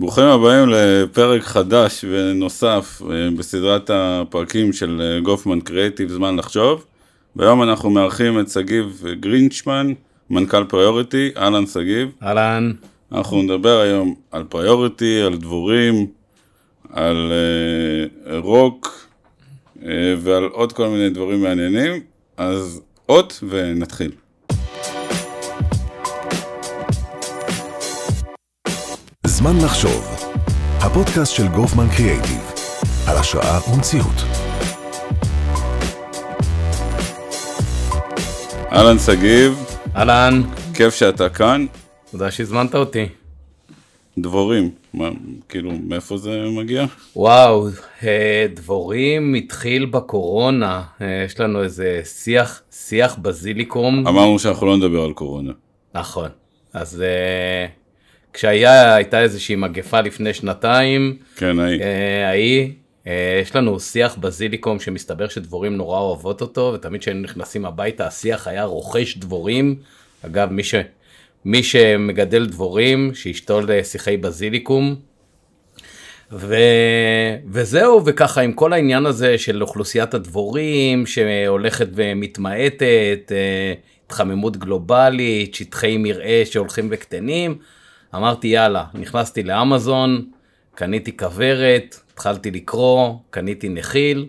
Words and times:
ברוכים 0.00 0.24
הבאים 0.24 0.68
לפרק 0.68 1.42
חדש 1.42 2.04
ונוסף 2.08 3.02
אה, 3.10 3.30
בסדרת 3.36 3.90
הפרקים 3.94 4.72
של 4.72 5.00
אה, 5.00 5.20
גופמן 5.20 5.60
קריאיטיב 5.60 6.08
זמן 6.08 6.36
לחשוב. 6.36 6.84
והיום 7.36 7.62
אנחנו 7.62 7.90
מארחים 7.90 8.40
את 8.40 8.48
שגיב 8.48 9.04
גרינשפן, 9.20 9.92
מנכ"ל 10.30 10.64
פריוריטי, 10.64 11.30
אהלן 11.36 11.66
שגיב. 11.66 12.08
אהלן. 12.22 12.72
אנחנו 13.12 13.42
נדבר 13.42 13.80
היום 13.80 14.14
על 14.30 14.44
פריוריטי, 14.44 15.20
על 15.22 15.36
דבורים, 15.36 16.06
על 16.92 17.32
אה, 17.32 18.30
רוק 18.32 19.08
אה, 19.76 19.84
ועל 20.18 20.44
עוד 20.44 20.72
כל 20.72 20.88
מיני 20.88 21.10
דברים 21.10 21.42
מעניינים, 21.42 22.00
אז 22.36 22.80
בואו 23.08 23.44
נתחיל. 23.48 24.10
זמן 29.38 29.56
לחשוב, 29.64 30.04
הפודקאסט 30.80 31.34
של 31.34 31.48
גופמן 31.48 31.86
קריאייטיב, 31.96 32.52
על 33.08 33.16
השראה 33.16 33.58
ומציאות. 33.74 34.14
אהלן 38.72 38.98
שגיב, 38.98 39.64
אהלן, 39.96 40.42
כיף 40.74 40.94
שאתה 40.94 41.28
כאן. 41.28 41.66
תודה 42.10 42.30
שהזמנת 42.30 42.74
אותי. 42.74 43.08
דבורים, 44.18 44.70
מה, 44.94 45.08
כאילו, 45.48 45.72
מאיפה 45.84 46.16
זה 46.16 46.44
מגיע? 46.50 46.84
וואו, 47.16 47.68
אה, 48.04 48.46
דבורים 48.54 49.34
התחיל 49.34 49.84
בקורונה, 49.86 50.82
אה, 51.00 51.22
יש 51.26 51.40
לנו 51.40 51.62
איזה 51.62 52.00
שיח, 52.04 52.62
שיח 52.70 53.16
בזיליקום. 53.22 54.06
אמרנו 54.08 54.38
שאנחנו 54.38 54.66
לא 54.66 54.76
נדבר 54.76 55.04
על 55.04 55.12
קורונה. 55.12 55.52
נכון, 55.94 56.28
אז 56.72 57.02
אה, 57.02 57.66
כשהייתה 58.38 59.20
איזושהי 59.20 59.56
מגפה 59.56 60.00
לפני 60.00 60.34
שנתיים, 60.34 61.16
כן, 61.36 61.58
ההיא. 61.58 61.82
אה, 61.82 62.28
ההיא, 62.28 62.72
אה, 63.06 63.40
יש 63.42 63.56
לנו 63.56 63.80
שיח 63.80 64.16
בזיליקום 64.16 64.80
שמסתבר 64.80 65.28
שדבורים 65.28 65.76
נורא 65.76 65.98
אוהבות 66.00 66.40
אותו, 66.40 66.72
ותמיד 66.74 67.00
כשהיינו 67.00 67.22
נכנסים 67.22 67.64
הביתה 67.64 68.06
השיח 68.06 68.48
היה 68.48 68.64
רוכש 68.64 69.16
דבורים. 69.16 69.76
אגב, 70.26 70.52
מי, 70.52 70.64
ש, 70.64 70.74
מי 71.44 71.62
שמגדל 71.62 72.46
דבורים, 72.46 73.14
שישתול 73.14 73.70
אה, 73.70 73.84
שיחי 73.84 74.16
בזיליקום. 74.16 74.96
ו... 76.32 76.56
וזהו, 77.50 78.02
וככה 78.06 78.40
עם 78.40 78.52
כל 78.52 78.72
העניין 78.72 79.06
הזה 79.06 79.38
של 79.38 79.62
אוכלוסיית 79.62 80.14
הדבורים 80.14 81.06
שהולכת 81.06 81.88
ומתמעטת, 81.94 83.32
אה, 83.32 83.72
התחממות 84.06 84.56
גלובלית, 84.56 85.54
שטחי 85.54 85.96
מרעה 85.96 86.42
שהולכים 86.44 86.88
וקטנים, 86.90 87.58
אמרתי 88.14 88.48
יאללה, 88.48 88.84
נכנסתי 88.94 89.42
לאמזון, 89.42 90.24
קניתי 90.74 91.16
כוורת, 91.16 92.00
התחלתי 92.12 92.50
לקרוא, 92.50 93.14
קניתי 93.30 93.68
נחיל, 93.68 94.26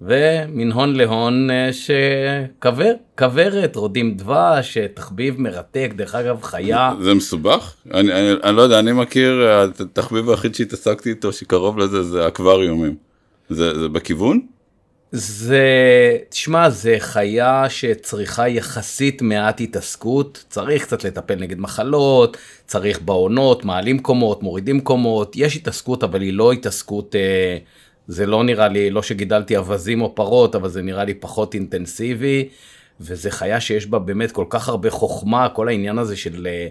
ומן 0.00 0.72
הון 0.72 0.96
להון 0.96 1.50
אה, 1.50 1.70
שכבר, 1.72 2.92
כוורת, 3.18 3.76
רודים 3.76 4.14
דבש, 4.16 4.76
אה, 4.76 4.86
תחביב 4.94 5.40
מרתק, 5.40 5.92
דרך 5.96 6.14
אגב 6.14 6.42
חיה. 6.42 6.92
זה 7.00 7.14
מסובך? 7.14 7.74
אני, 7.94 8.12
אני, 8.12 8.32
אני 8.42 8.56
לא 8.56 8.62
יודע, 8.62 8.78
אני 8.78 8.92
מכיר, 8.92 9.48
התחביב 9.80 10.30
היחיד 10.30 10.54
שהתעסקתי 10.54 11.10
איתו 11.10 11.32
שקרוב 11.32 11.78
לזה 11.78 12.02
זה 12.02 12.28
אקווריומים. 12.28 12.94
זה, 13.48 13.80
זה 13.80 13.88
בכיוון? 13.88 14.40
זה, 15.16 16.16
תשמע, 16.28 16.70
זה 16.70 16.96
חיה 16.98 17.70
שצריכה 17.70 18.48
יחסית 18.48 19.22
מעט 19.22 19.60
התעסקות, 19.60 20.44
צריך 20.48 20.82
קצת 20.82 21.04
לטפל 21.04 21.34
נגד 21.34 21.58
מחלות, 21.58 22.36
צריך 22.66 23.00
בעונות, 23.00 23.64
מעלים 23.64 23.98
קומות, 23.98 24.42
מורידים 24.42 24.80
קומות, 24.80 25.36
יש 25.36 25.56
התעסקות, 25.56 26.04
אבל 26.04 26.20
היא 26.20 26.32
לא 26.32 26.52
התעסקות, 26.52 27.16
אה, 27.16 27.58
זה 28.06 28.26
לא 28.26 28.44
נראה 28.44 28.68
לי, 28.68 28.90
לא 28.90 29.02
שגידלתי 29.02 29.56
אווזים 29.56 30.02
או 30.02 30.14
פרות, 30.14 30.54
אבל 30.54 30.68
זה 30.68 30.82
נראה 30.82 31.04
לי 31.04 31.14
פחות 31.14 31.54
אינטנסיבי, 31.54 32.48
וזה 33.00 33.30
חיה 33.30 33.60
שיש 33.60 33.86
בה 33.86 33.98
באמת 33.98 34.32
כל 34.32 34.46
כך 34.48 34.68
הרבה 34.68 34.90
חוכמה, 34.90 35.48
כל 35.48 35.68
העניין 35.68 35.98
הזה 35.98 36.16
של, 36.16 36.46
אה, 36.50 36.68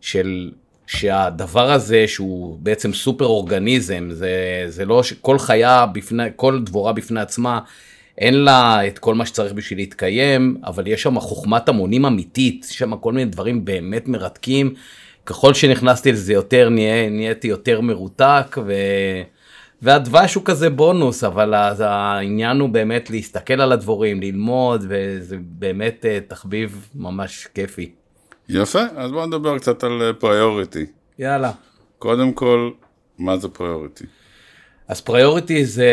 של 0.00 0.50
שהדבר 0.86 1.72
הזה 1.72 2.08
שהוא 2.08 2.58
בעצם 2.60 2.92
סופר 2.92 3.24
אורגניזם, 3.24 4.08
זה, 4.10 4.64
זה 4.68 4.84
לא 4.84 5.02
שכל 5.02 5.38
חיה, 5.38 5.86
בפני, 5.86 6.22
כל 6.36 6.60
דבורה 6.64 6.92
בפני 6.92 7.20
עצמה, 7.20 7.60
אין 8.18 8.34
לה 8.34 8.86
את 8.86 8.98
כל 8.98 9.14
מה 9.14 9.26
שצריך 9.26 9.52
בשביל 9.52 9.78
להתקיים, 9.78 10.56
אבל 10.64 10.86
יש 10.86 11.02
שם 11.02 11.20
חוכמת 11.20 11.68
המונים 11.68 12.06
אמיתית, 12.06 12.66
יש 12.70 12.78
שם 12.78 12.96
כל 12.96 13.12
מיני 13.12 13.30
דברים 13.30 13.64
באמת 13.64 14.08
מרתקים. 14.08 14.74
ככל 15.26 15.54
שנכנסתי 15.54 16.12
לזה 16.12 16.32
יותר, 16.32 16.68
נה, 16.68 17.10
נהייתי 17.10 17.48
יותר 17.48 17.80
מרותק, 17.80 18.56
ו... 18.66 18.72
והדבש 19.82 20.34
הוא 20.34 20.44
כזה 20.44 20.70
בונוס, 20.70 21.24
אבל 21.24 21.54
אז 21.54 21.82
העניין 21.86 22.60
הוא 22.60 22.68
באמת 22.68 23.10
להסתכל 23.10 23.60
על 23.60 23.72
הדבורים, 23.72 24.20
ללמוד, 24.20 24.84
וזה 24.88 25.36
באמת 25.40 26.06
אה, 26.06 26.18
תחביב 26.28 26.88
ממש 26.94 27.48
כיפי. 27.54 27.90
יפה, 28.48 28.82
אז 28.96 29.10
בואו 29.10 29.26
נדבר 29.26 29.58
קצת 29.58 29.84
על 29.84 30.12
פריוריטי. 30.18 30.86
יאללה. 31.18 31.52
קודם 31.98 32.32
כל, 32.32 32.70
מה 33.18 33.36
זה 33.36 33.48
פריוריטי? 33.48 34.04
אז 34.88 35.00
פריוריטי 35.00 35.64
זה 35.64 35.90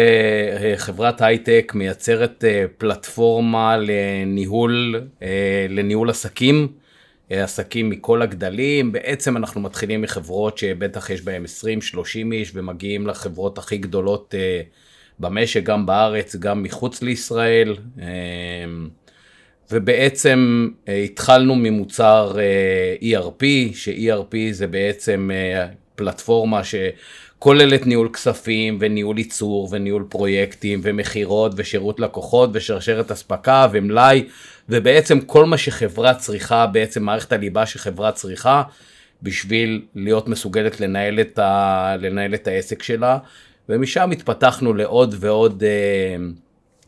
אה, 0.61 0.73
חברת 0.78 1.22
הייטק 1.22 1.72
מייצרת 1.75 2.44
אה, 2.44 2.66
פלטפורמה 2.78 3.78
לניהול, 3.78 5.01
אה, 5.22 5.66
לניהול 5.69 6.09
עסקים, 6.09 6.67
עסקים 7.29 7.90
מכל 7.90 8.22
הגדלים. 8.22 8.91
בעצם 8.91 9.38
אנחנו 9.38 9.61
מתחילים 9.61 10.01
מחברות 10.01 10.57
שבטח 10.57 11.09
יש 11.09 11.22
בהן 11.22 11.45
20-30 11.45 12.31
איש 12.31 12.51
ומגיעים 12.56 13.07
לחברות 13.07 13.57
הכי 13.57 13.78
גדולות 13.78 14.35
במשק, 15.19 15.63
גם 15.63 15.85
בארץ, 15.85 16.35
גם 16.35 16.63
מחוץ 16.63 17.01
לישראל. 17.01 17.75
ובעצם 19.72 20.70
התחלנו 21.04 21.56
ממוצר 21.56 22.38
ERP, 23.02 23.44
ש-ERP 23.74 24.36
זה 24.52 24.68
בעצם 24.68 25.30
פלטפורמה 25.96 26.64
ש... 26.64 26.76
כוללת 27.44 27.86
ניהול 27.88 28.09
כספים 28.14 28.78
וניהול 28.80 29.18
ייצור 29.18 29.70
וניהול 29.72 30.06
פרויקטים 30.09 30.80
ומכירות 30.84 31.52
ושירות 31.56 32.00
לקוחות 32.00 32.50
ושרשרת 32.54 33.12
אספקה 33.12 33.68
ומלאי 33.72 34.28
ובעצם 34.70 35.22
כל 35.22 35.46
מה 35.46 35.58
שחברה 35.58 36.14
צריכה, 36.14 36.68
בעצם 36.68 37.03
מערכת 37.03 37.32
הליבה 37.32 37.66
שחברה 37.66 38.12
צריכה 38.12 38.64
בשביל 39.24 39.82
להיות 39.96 40.28
מסוגלת 40.28 40.80
לנהל 40.80 41.20
את, 41.20 41.40
ה... 41.40 41.96
לנהל 42.00 42.34
את 42.34 42.48
העסק 42.48 42.84
שלה. 42.84 43.18
ומשם 43.70 44.12
התפתחנו 44.12 44.74
לעוד 44.74 45.16
ועוד 45.20 45.64
אה, 45.64 46.16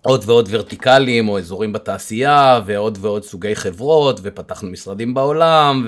עוד 0.03 0.23
ועוד 0.25 0.47
ורטיקלים 0.51 1.29
או 1.29 1.39
אזורים 1.39 1.73
בתעשייה 1.73 2.61
ועוד 2.65 2.97
ועוד 3.01 3.23
סוגי 3.23 3.55
חברות 3.55 4.19
ופתחנו 4.23 4.69
משרדים 4.69 5.13
בעולם 5.13 5.87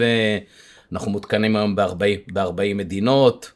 ואנחנו 0.92 1.12
מותקנים 1.12 1.56
היום 1.56 1.76
ב-40 1.76 2.74
מדינות. 2.76 3.52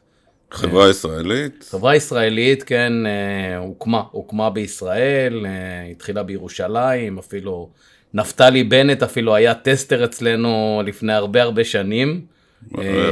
חברה 0.50 0.90
ישראלית? 0.90 1.68
חברה 1.70 1.96
ישראלית, 1.96 2.62
כן, 2.62 2.92
אה, 3.06 3.58
הוקמה, 3.58 4.02
הוקמה 4.10 4.50
בישראל, 4.50 5.46
אה, 5.46 5.90
התחילה 5.90 6.22
בירושלים, 6.22 7.18
אפילו 7.18 7.68
נפתלי 8.14 8.64
בנט 8.64 9.02
אפילו 9.02 9.34
היה 9.34 9.54
טסטר 9.54 10.04
אצלנו 10.04 10.82
לפני 10.86 11.12
הרבה 11.12 11.42
הרבה 11.42 11.64
שנים. 11.64 12.20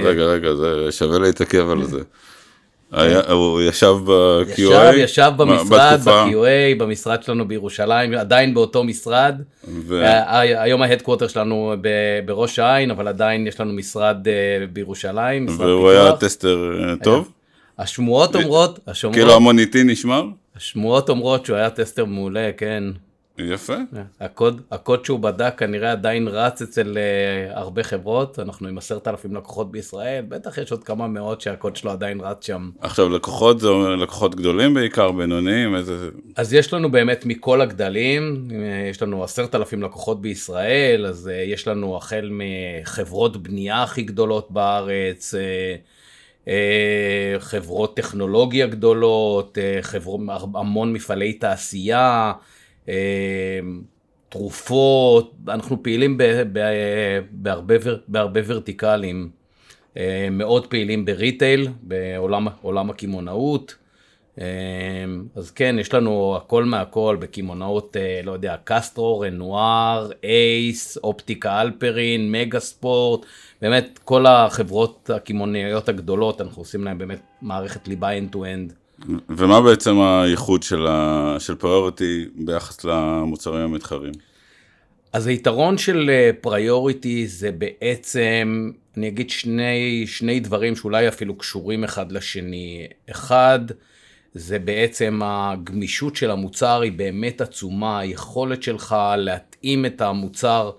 רגע, 0.03 0.22
רגע, 0.22 0.54
זה 0.54 0.86
שווה 0.91 1.19
להתעכב 1.19 1.70
על 1.70 1.84
זה. 1.84 2.00
היה, 2.93 3.32
הוא 3.32 3.62
ישב 3.62 3.94
ב-QA? 4.06 4.60
ישב, 4.60 4.93
ישב 4.97 5.32
במשרד, 5.37 6.00
ב-QA, 6.04 6.78
במשרד 6.78 7.22
שלנו 7.22 7.49
בירושלים, 7.49 8.15
עדיין 8.15 8.54
באותו 8.54 8.84
משרד. 8.84 9.41
ו... 9.69 10.03
היום 10.56 10.82
ה 10.82 10.86
headquarter 10.86 11.28
שלנו 11.28 11.75
בראש 12.25 12.59
העין, 12.59 12.91
אבל 12.91 13.09
עדיין 13.09 13.47
יש 13.47 13.60
לנו 13.60 13.72
משרד 13.72 14.16
בירושלים. 14.72 15.47
משרד 15.47 15.60
והוא 15.60 15.91
פיתוח. 15.91 16.06
היה 16.06 16.16
tester 16.16 16.72
טוב? 17.03 17.32
השמועות 17.78 18.36
אומרות, 18.36 18.78
השמועות... 18.86 19.16
כאילו 19.16 19.34
המוניטין 19.34 19.91
נשמר? 19.91 20.24
השמועות 20.57 21.09
אומרות 21.09 21.47
שהוא 21.47 21.57
היה 21.57 21.71
tester 21.71 22.04
מעולה, 22.04 22.51
כן. 22.57 22.84
יפה. 23.38 23.74
הקוד, 24.20 24.60
הקוד 24.70 25.04
שהוא 25.04 25.20
בדק 25.20 25.54
כנראה 25.56 25.92
עדיין 25.92 26.28
רץ 26.28 26.62
אצל 26.62 26.96
אה, 26.97 27.59
הרבה 27.58 27.82
חברות, 27.82 28.38
אנחנו 28.38 28.68
עם 28.68 28.78
עשרת 28.78 29.08
אלפים 29.08 29.34
לקוחות 29.34 29.70
בישראל, 29.72 30.24
בטח 30.28 30.58
יש 30.58 30.72
עוד 30.72 30.84
כמה 30.84 31.08
מאות 31.08 31.40
שהקוד 31.40 31.76
שלו 31.76 31.90
עדיין 31.90 32.20
רץ 32.20 32.46
שם. 32.46 32.70
עכשיו 32.80 33.08
לקוחות 33.08 33.60
זה 33.60 33.68
לקוחות 33.98 34.34
גדולים 34.34 34.74
בעיקר, 34.74 35.12
בינוניים, 35.12 35.74
איזה... 35.74 36.08
אז 36.36 36.54
יש 36.54 36.72
לנו 36.72 36.90
באמת 36.90 37.26
מכל 37.26 37.60
הגדלים, 37.60 38.48
אה, 38.52 38.88
יש 38.90 39.02
לנו 39.02 39.24
עשרת 39.24 39.54
אלפים 39.54 39.82
לקוחות 39.82 40.22
בישראל, 40.22 41.06
אז 41.06 41.30
uh, 41.32 41.52
יש 41.52 41.68
לנו 41.68 41.96
החל 41.96 42.30
מחברות 42.32 43.36
בנייה 43.36 43.82
הכי 43.82 44.02
גדולות 44.02 44.50
בארץ, 44.50 45.34
uh, 45.34 46.48
חברות 47.38 47.96
טכנולוגיה 47.96 48.66
גדולות, 48.66 49.58
חברות, 49.82 50.20
המון 50.54 50.92
מפעלי 50.92 51.32
תעשייה, 51.32 52.32
תרופות, 54.28 55.34
אנחנו 55.48 55.82
פעילים 55.82 56.18
בהרבה, 57.30 57.74
ורטיקלים. 58.46 59.30
אה, 59.96 60.28
מאוד 60.30 60.66
פעילים 60.66 61.04
בריטייל, 61.04 61.68
בעולם 61.82 62.90
הקמעונאות. 62.90 63.74
אה, 64.40 64.44
אז 65.36 65.50
כן, 65.50 65.76
יש 65.80 65.94
לנו 65.94 66.36
הכל 66.36 66.64
מהכל 66.64 67.16
בקמעונאות, 67.20 67.96
אה, 67.96 68.20
לא 68.24 68.32
יודע, 68.32 68.56
קסטרו, 68.64 69.20
רנואר, 69.20 70.10
אייס, 70.24 70.96
אופטיקה 70.96 71.60
אלפרין, 71.60 72.32
מגה 72.32 72.60
ספורט, 72.60 73.26
באמת 73.62 73.98
כל 74.04 74.26
החברות 74.26 75.10
הקמעונאיות 75.14 75.88
הגדולות, 75.88 76.40
אנחנו 76.40 76.62
עושים 76.62 76.84
להם 76.84 76.98
באמת 76.98 77.20
מערכת 77.42 77.88
ליבה 77.88 78.18
end-to-end. 78.18 78.72
ומה 79.28 79.60
בעצם 79.60 80.00
הייחוד 80.00 80.62
של, 80.62 80.86
ה... 80.86 81.36
של 81.39 81.54
פריוריטי 81.54 82.24
ביחס 82.34 82.84
למוצרים 82.84 83.60
המתחרים? 83.60 84.12
אז 85.12 85.27
היתרון 85.27 85.78
של 85.78 86.10
פריוריטי 86.41 87.27
זה 87.27 87.50
בעצם 87.53 88.71
אני 88.98 89.09
אגיד 89.09 89.30
שני, 89.30 90.04
שני 90.06 90.41
דברים 90.41 90.77
שאולי 90.77 91.09
אפילו 91.09 91.39
קשורים 91.39 91.84
אחד 91.84 92.12
לשני. 92.12 92.86
אחד, 93.10 93.59
זה 94.34 94.59
בעצם 94.59 95.21
הגמישות 95.24 96.16
של 96.16 96.30
המוצר 96.30 96.80
היא 96.80 96.92
באמת 96.92 97.41
עצומה, 97.41 97.98
היכולת 97.98 98.62
שלך 98.62 98.97
להתאים 99.16 99.86
את 99.86 100.00
המוצר 100.00 100.71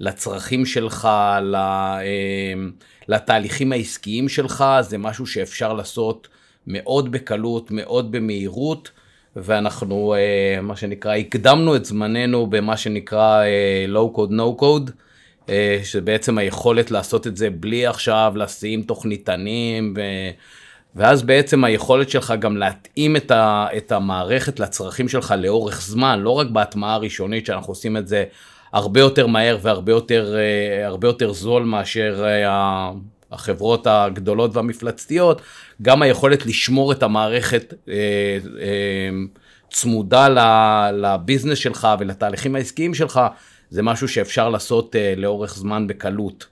לצרכים 0.00 0.66
שלך, 0.66 1.08
אמ, 2.54 2.72
לתהליכים 3.08 3.72
העסקיים 3.72 4.28
שלך, 4.28 4.64
זה 4.80 4.98
משהו 4.98 5.26
שאפשר 5.26 5.72
לעשות 5.72 6.28
מאוד 6.66 7.12
בקלות, 7.12 7.70
מאוד 7.70 8.12
במהירות, 8.12 8.90
ואנחנו, 9.36 10.14
אה, 10.14 10.60
מה 10.62 10.76
שנקרא, 10.76 11.14
הקדמנו 11.14 11.76
את 11.76 11.84
זמננו 11.84 12.46
במה 12.46 12.76
שנקרא 12.76 13.42
אה, 13.42 13.86
low 13.88 14.16
code, 14.16 14.30
no 14.30 14.60
code. 14.60 14.90
אה, 15.48 15.78
שבעצם 15.84 16.38
היכולת 16.38 16.90
לעשות 16.90 17.26
את 17.26 17.36
זה 17.36 17.50
בלי 17.50 17.86
עכשיו 17.86 18.32
לשים 18.36 18.82
תוכניתנים, 18.82 19.94
ו... 19.96 20.00
ואז 20.96 21.22
בעצם 21.22 21.64
היכולת 21.64 22.10
שלך 22.10 22.34
גם 22.38 22.56
להתאים 22.56 23.16
את, 23.16 23.30
ה... 23.30 23.66
את 23.76 23.92
המערכת 23.92 24.60
לצרכים 24.60 25.08
שלך 25.08 25.34
לאורך 25.38 25.82
זמן, 25.82 26.20
לא 26.20 26.30
רק 26.30 26.46
בהטמעה 26.46 26.94
הראשונית 26.94 27.46
שאנחנו 27.46 27.70
עושים 27.70 27.96
את 27.96 28.08
זה 28.08 28.24
הרבה 28.72 29.00
יותר 29.00 29.26
מהר 29.26 29.58
והרבה 29.62 29.92
יותר, 29.92 30.36
יותר 31.02 31.32
זול 31.32 31.62
מאשר 31.62 32.24
החברות 33.34 33.86
הגדולות 33.86 34.56
והמפלצתיות, 34.56 35.42
גם 35.82 36.02
היכולת 36.02 36.46
לשמור 36.46 36.92
את 36.92 37.02
המערכת 37.02 37.74
צמודה 39.70 40.28
לביזנס 40.92 41.58
שלך 41.58 41.88
ולתהליכים 41.98 42.54
העסקיים 42.54 42.94
שלך, 42.94 43.20
זה 43.70 43.82
משהו 43.82 44.08
שאפשר 44.08 44.48
לעשות 44.48 44.94
uh, 44.94 45.20
לאורך 45.20 45.56
זמן 45.56 45.86
בקלות. 45.86 46.46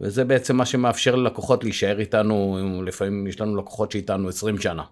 וזה 0.00 0.24
בעצם 0.24 0.56
מה 0.56 0.66
שמאפשר 0.66 1.16
ללקוחות 1.16 1.64
להישאר 1.64 2.00
איתנו, 2.00 2.58
לפעמים 2.86 3.26
יש 3.26 3.40
לנו 3.40 3.56
לקוחות 3.56 3.92
שאיתנו 3.92 4.28
20 4.28 4.58
שנה. 4.58 4.82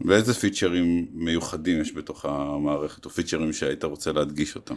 ואיזה 0.00 0.34
פיצ'רים 0.34 1.06
מיוחדים 1.12 1.80
יש 1.80 1.92
בתוך 1.94 2.24
המערכת, 2.24 3.04
או 3.04 3.10
פיצ'רים 3.10 3.52
שהיית 3.52 3.84
רוצה 3.84 4.12
להדגיש 4.12 4.56
אותם? 4.56 4.74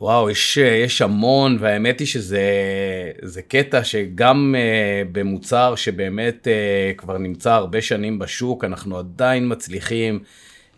וואו, 0.00 0.30
יש, 0.30 0.56
יש 0.56 1.02
המון, 1.02 1.56
והאמת 1.60 2.00
היא 2.00 2.06
שזה 2.06 3.42
קטע 3.48 3.84
שגם 3.84 4.54
uh, 4.54 5.08
במוצר 5.12 5.74
שבאמת 5.76 6.46
uh, 6.46 6.98
כבר 6.98 7.18
נמצא 7.18 7.52
הרבה 7.52 7.82
שנים 7.82 8.18
בשוק, 8.18 8.64
אנחנו 8.64 8.98
עדיין 8.98 9.52
מצליחים 9.52 10.20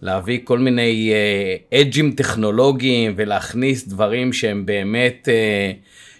להביא 0.02 0.38
כל 0.44 0.58
מיני 0.58 1.12
uh, 1.72 2.16
טכנולוגיים 2.16 3.12
ולהכניס 3.16 3.88
דברים 3.88 4.32
שהם 4.32 4.66
באמת, 4.66 5.28
uh, 5.28 5.76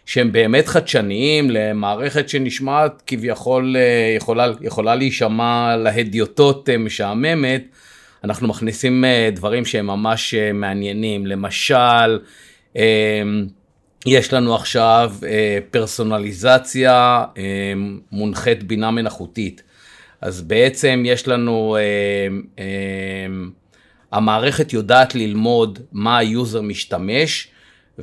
שהם 0.06 0.32
באמת 0.32 0.69
חדשניים 0.69 1.50
למערכת 1.50 2.29
שנשמעת 2.29 3.02
כביכול 3.06 3.76
אה, 3.77 4.17
יכולה, 4.17 4.52
יכולה 4.61 4.94
להישמע 4.94 5.76
להדיוטות 5.76 6.69
אה, 6.69 6.79
משעממת. 6.79 7.64
אנחנו 8.25 8.49
מכניסים 8.49 9.05
אה, 9.05 9.37
דברים 9.37 9.64
שהם 9.64 9.87
ממש 9.87 10.35
אה, 10.35 10.53
מעניינים, 10.52 11.26
למשל, 11.26 12.19
יש 14.07 14.33
לנו 14.33 14.55
עכשיו 14.55 15.15
אה, 15.21 15.25
פרסונליזציה 15.71 17.25
אה, 17.35 17.39
מונחית 18.13 18.63
בינה 18.63 18.91
מלאכותית. 18.91 19.63
אז 20.21 20.43
בעצם 20.43 21.03
יש 21.07 21.29
לנו 21.29 21.77
אה, 22.57 22.61
המערכת 24.13 24.73
יודעת 24.73 25.15
ללמוד 25.15 25.79
מה 25.93 26.19
ה 26.19 26.27
user 26.27 26.61
משתמש, 26.61 27.49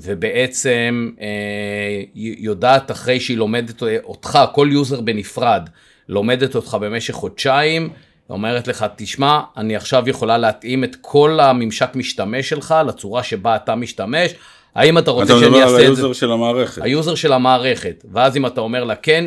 ובעצם 0.02 1.12
אה, 1.22 2.04
יודעת 2.16 2.92
אחרי 2.92 3.19
שהיא 3.19 3.38
לומדת 3.38 3.84
אותך, 4.04 4.40
כל 4.54 4.69
user 4.71 5.01
בנפרד, 5.02 5.69
לומדת 6.10 6.56
אותך 6.56 6.78
במשך 6.81 7.14
חודשיים, 7.14 7.90
אומרת 8.30 8.68
לך, 8.68 8.86
תשמע, 8.96 9.40
אני 9.58 9.75
עכשיו 9.75 10.10
יכולה 10.10 10.38
להתאים 10.38 10.84
את 10.84 10.96
כל 11.02 11.40
הממשק 11.40 11.96
משתמש 11.96 12.50
שלך 12.50 12.75
לצורה 12.88 13.24
שבה 13.24 13.56
אתה 13.56 13.75
משתמש. 13.75 14.34
האם 14.75 14.98
אתה 14.98 15.12
רוצה 15.12 15.40
שאני 15.40 15.64
אעשה 15.64 15.66
את 15.66 15.66
זה? 15.66 15.66
אתה 15.66 15.72
מדבר 15.72 15.75
על 15.75 15.81
ה 15.81 15.88
user 15.88 16.13
של 16.14 16.31
המערכת. 16.31 16.81
ה 16.81 16.88
user 16.88 17.15
של 17.16 17.34
המערכת. 17.34 18.06
ואז 18.12 18.38
אם 18.38 18.46
אתה 18.46 18.62
אומר 18.62 18.84
לה 18.84 18.96
כן, 18.96 19.25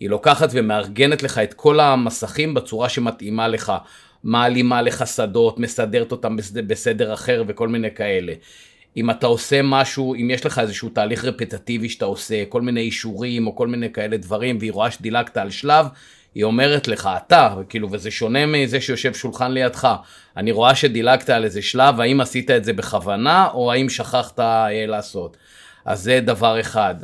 היא 0.00 0.10
לוקחת 0.10 0.48
ומארגנת 0.52 1.22
לך 1.22 1.38
את 1.38 1.54
כל 1.54 1.80
המסכים 1.80 2.54
בצורה 2.54 2.88
שמתאימה 2.88 3.48
לך. 3.48 3.72
מעלימה 4.24 4.82
לך 4.82 5.06
שדות, 5.06 5.58
מסדרת 5.58 6.12
אותם 6.12 6.36
בסדר 6.66 7.14
אחר 7.14 7.44
וכל 7.46 7.68
מיני 7.68 7.90
כאלה. 7.94 8.32
אם 8.96 9.10
אתה 9.10 9.26
עושה 9.26 9.62
משהו, 9.62 10.14
אם 10.14 10.30
יש 10.30 10.46
לך 10.46 10.58
איזשהו 10.58 10.88
תהליך 10.88 11.24
רפטטיבי 11.24 11.88
שאתה 11.88 12.04
עושה, 12.04 12.44
כל 12.48 12.60
מיני 12.62 12.80
אישורים 12.80 13.46
או 13.46 13.56
כל 13.56 13.68
מיני 13.68 13.92
כאלה 13.92 14.16
דברים, 14.16 14.56
והיא 14.60 14.72
רואה 14.72 14.90
שדילגת 14.90 15.36
על 15.36 15.50
שלב, 15.50 15.86
היא 16.34 16.44
אומרת 16.44 16.88
לך, 16.88 17.10
אתה, 17.16 17.54
כאילו, 17.68 17.88
וזה 17.90 18.10
שונה 18.10 18.46
מזה 18.46 18.80
שיושב 18.80 19.14
שולחן 19.14 19.52
לידך, 19.52 19.88
אני 20.36 20.52
רואה 20.52 20.74
שדילגת 20.74 21.30
על 21.30 21.44
איזה 21.44 21.62
שלב, 21.62 22.00
האם 22.00 22.20
עשית 22.20 22.50
את 22.50 22.64
זה 22.64 22.72
בכוונה, 22.72 23.48
או 23.54 23.72
האם 23.72 23.88
שכחת 23.88 24.40
אה, 24.40 24.86
לעשות. 24.86 25.36
אז 25.84 26.00
זה 26.02 26.20
דבר 26.20 26.60
אחד. 26.60 26.94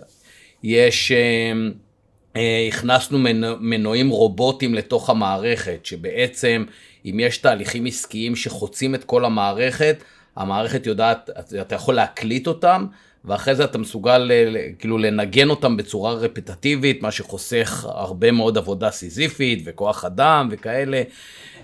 יש... 0.62 1.12
אה, 1.12 1.52
אה, 2.36 2.69
הכנסנו 2.69 3.19
מנועים 3.60 4.08
רובוטיים 4.08 4.75
לתוך 4.75 5.10
המערכת, 5.10 5.86
שבעצם 5.86 6.64
אם 7.04 7.20
יש 7.20 7.38
תהליכים 7.38 7.86
עסקיים 7.86 8.36
שחוצים 8.36 8.94
את 8.94 9.04
כל 9.04 9.25
המערכת, 9.25 10.04
המערכת 10.36 10.86
יודעת, 10.86 11.30
אתה 11.60 11.75
יכול 11.75 11.94
להקליט 11.94 12.46
אותם, 12.46 12.86
ואחרי 13.28 13.54
זה 13.54 13.64
אתה 13.64 13.78
מסוגל 13.78 14.30
כאילו 14.78 14.98
לנגן 14.98 15.50
אותם 15.50 15.76
בצורה 15.76 16.12
רפטטיבית, 16.12 17.02
מה 17.02 17.10
שחוסך 17.10 17.86
הרבה 17.88 18.30
מאוד 18.30 18.58
עבודה 18.58 18.90
סיזיפית 18.90 19.62
וכוח 19.64 20.04
אדם 20.04 20.48
וכאלה. 20.50 21.02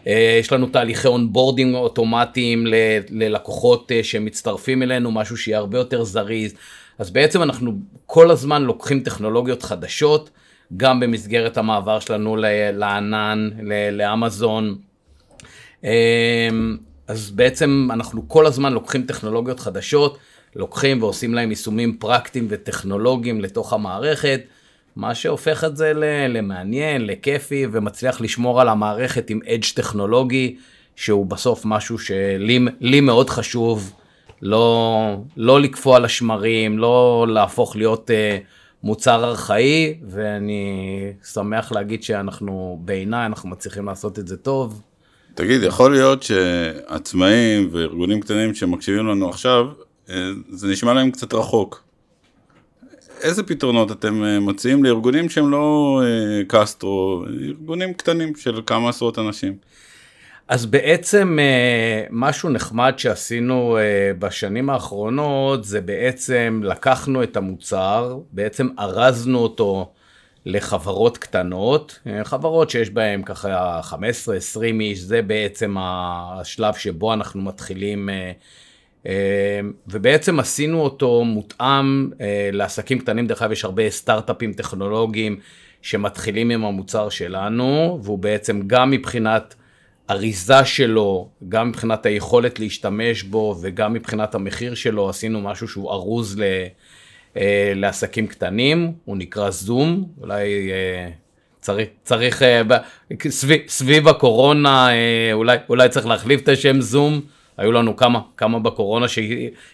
אה, 0.06 0.36
יש 0.40 0.52
לנו 0.52 0.66
תהליכי 0.66 1.08
onboarding 1.08 1.74
אוטומטיים 1.74 2.66
ללקוחות 3.10 3.92
אה, 3.92 4.04
שמצטרפים 4.04 4.82
אלינו, 4.82 5.12
משהו 5.12 5.36
שיהיה 5.36 5.58
הרבה 5.58 5.78
יותר 5.78 6.04
זריז. 6.04 6.54
אז 6.98 7.10
בעצם 7.10 7.42
אנחנו 7.42 7.72
כל 8.06 8.30
הזמן 8.30 8.62
לוקחים 8.62 9.00
טכנולוגיות 9.00 9.62
חדשות, 9.62 10.30
גם 10.76 11.00
במסגרת 11.00 11.56
המעבר 11.56 12.00
שלנו 12.00 12.36
לענן, 12.72 13.50
לאמזון. 13.92 14.78
אז 17.08 17.30
בעצם 17.30 17.88
אנחנו 17.92 18.28
כל 18.28 18.46
הזמן 18.46 18.72
לוקחים 18.72 19.02
טכנולוגיות 19.02 19.60
חדשות, 19.60 20.18
לוקחים 20.56 21.02
ועושים 21.02 21.34
להם 21.34 21.50
יישומים 21.50 21.96
פרקטיים 21.98 22.46
וטכנולוגיים 22.50 23.40
לתוך 23.40 23.72
המערכת, 23.72 24.40
מה 24.96 25.14
שהופך 25.14 25.64
את 25.64 25.76
זה 25.76 25.92
למעניין, 26.28 27.06
לכיפי, 27.06 27.66
ומצליח 27.72 28.20
לשמור 28.20 28.60
על 28.60 28.68
המערכת 28.68 29.30
עם 29.30 29.40
אדג' 29.46 29.64
טכנולוגי, 29.74 30.56
שהוא 30.96 31.26
בסוף 31.26 31.64
משהו 31.64 31.98
שלי 31.98 33.00
מאוד 33.00 33.30
חשוב, 33.30 33.92
לא, 34.42 35.16
לא 35.36 35.60
לקפוא 35.60 35.96
על 35.96 36.04
השמרים, 36.04 36.78
לא 36.78 37.26
להפוך 37.28 37.76
להיות 37.76 38.10
uh, 38.10 38.44
מוצר 38.82 39.24
ארכאי, 39.24 39.98
ואני 40.08 41.12
שמח 41.32 41.72
להגיד 41.72 42.02
שאנחנו, 42.02 42.78
בעיניי, 42.84 43.26
אנחנו 43.26 43.48
מצליחים 43.48 43.86
לעשות 43.86 44.18
את 44.18 44.28
זה 44.28 44.36
טוב. 44.36 44.82
תגיד, 45.34 45.62
יכול 45.62 45.92
להיות 45.92 46.22
שעצמאים 46.22 47.68
וארגונים 47.72 48.20
קטנים 48.20 48.54
שמקשיבים 48.54 49.06
לנו 49.06 49.28
עכשיו, 49.28 49.66
אה, 50.10 50.30
זה 50.50 50.68
נשמע 50.68 50.94
להם 50.94 51.10
קצת 51.10 51.34
רחוק. 51.34 51.84
איזה 53.20 53.42
פתרונות 53.42 53.92
אתם 53.92 54.24
אה, 54.24 54.40
מציעים 54.40 54.84
לארגונים 54.84 55.28
שהם 55.28 55.50
לא 55.50 56.00
אה, 56.04 56.42
קסטרו, 56.48 57.24
ארגונים 57.42 57.94
קטנים 57.94 58.36
של 58.36 58.60
כמה 58.66 58.88
עשרות 58.88 59.18
אנשים? 59.18 59.56
אז 60.48 60.66
בעצם 60.66 61.38
משהו 62.10 62.50
נחמד 62.50 62.94
שעשינו 62.96 63.78
בשנים 64.18 64.70
האחרונות 64.70 65.64
זה 65.64 65.80
בעצם 65.80 66.60
לקחנו 66.64 67.22
את 67.22 67.36
המוצר, 67.36 68.18
בעצם 68.32 68.68
ארזנו 68.78 69.38
אותו 69.38 69.92
לחברות 70.46 71.18
קטנות, 71.18 71.98
חברות 72.24 72.70
שיש 72.70 72.90
בהן 72.90 73.22
ככה 73.22 73.80
15-20 73.90 73.96
איש, 74.80 74.98
זה 74.98 75.22
בעצם 75.22 75.76
השלב 75.78 76.74
שבו 76.74 77.14
אנחנו 77.14 77.42
מתחילים, 77.42 78.08
אה, 78.08 78.32
אה, 79.06 79.60
ובעצם 79.86 80.40
עשינו 80.40 80.80
אותו 80.80 81.24
מותאם 81.24 82.10
אה, 82.20 82.50
לעסקים 82.52 82.98
קטנים, 82.98 83.26
דרך 83.26 83.42
אגב 83.42 83.52
יש 83.52 83.64
הרבה 83.64 83.90
סטארט-אפים 83.90 84.52
טכנולוגיים 84.52 85.40
שמתחילים 85.82 86.50
עם 86.50 86.64
המוצר 86.64 87.08
שלנו, 87.08 88.00
והוא 88.02 88.18
בעצם 88.18 88.62
גם 88.66 88.90
מבחינת 88.90 89.54
אריזה 90.10 90.64
שלו, 90.64 91.28
גם 91.48 91.68
מבחינת 91.68 92.06
היכולת 92.06 92.60
להשתמש 92.60 93.22
בו 93.22 93.56
וגם 93.62 93.92
מבחינת 93.92 94.34
המחיר 94.34 94.74
שלו, 94.74 95.08
עשינו 95.08 95.40
משהו 95.40 95.68
שהוא 95.68 95.90
ארוז 95.90 96.38
ל, 96.38 96.42
אה, 97.36 97.72
לעסקים 97.76 98.26
קטנים, 98.26 98.92
הוא 99.04 99.16
נקרא 99.16 99.50
זום, 99.50 100.04
אולי 100.20 100.70
אה, 100.72 101.10
צריך, 101.60 101.88
צריך 102.02 102.42
אה, 102.42 102.62
סביב, 103.28 103.60
סביב 103.68 104.08
הקורונה, 104.08 104.88
אה, 104.92 105.30
אולי, 105.32 105.56
אולי 105.68 105.88
צריך 105.88 106.06
להחליף 106.06 106.40
את 106.40 106.48
השם 106.48 106.80
זום. 106.80 107.20
היו 107.56 107.72
לנו 107.72 107.96
כמה, 107.96 108.20
כמה 108.36 108.58
בקורונה 108.58 109.08
ש, 109.08 109.18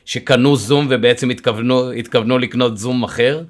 שקנו 0.04 0.56
זום 0.56 0.86
ובעצם 0.90 1.30
התכוונו, 1.30 1.90
התכוונו 1.90 2.38
לקנות 2.38 2.78
זום 2.78 3.04
אחר. 3.04 3.42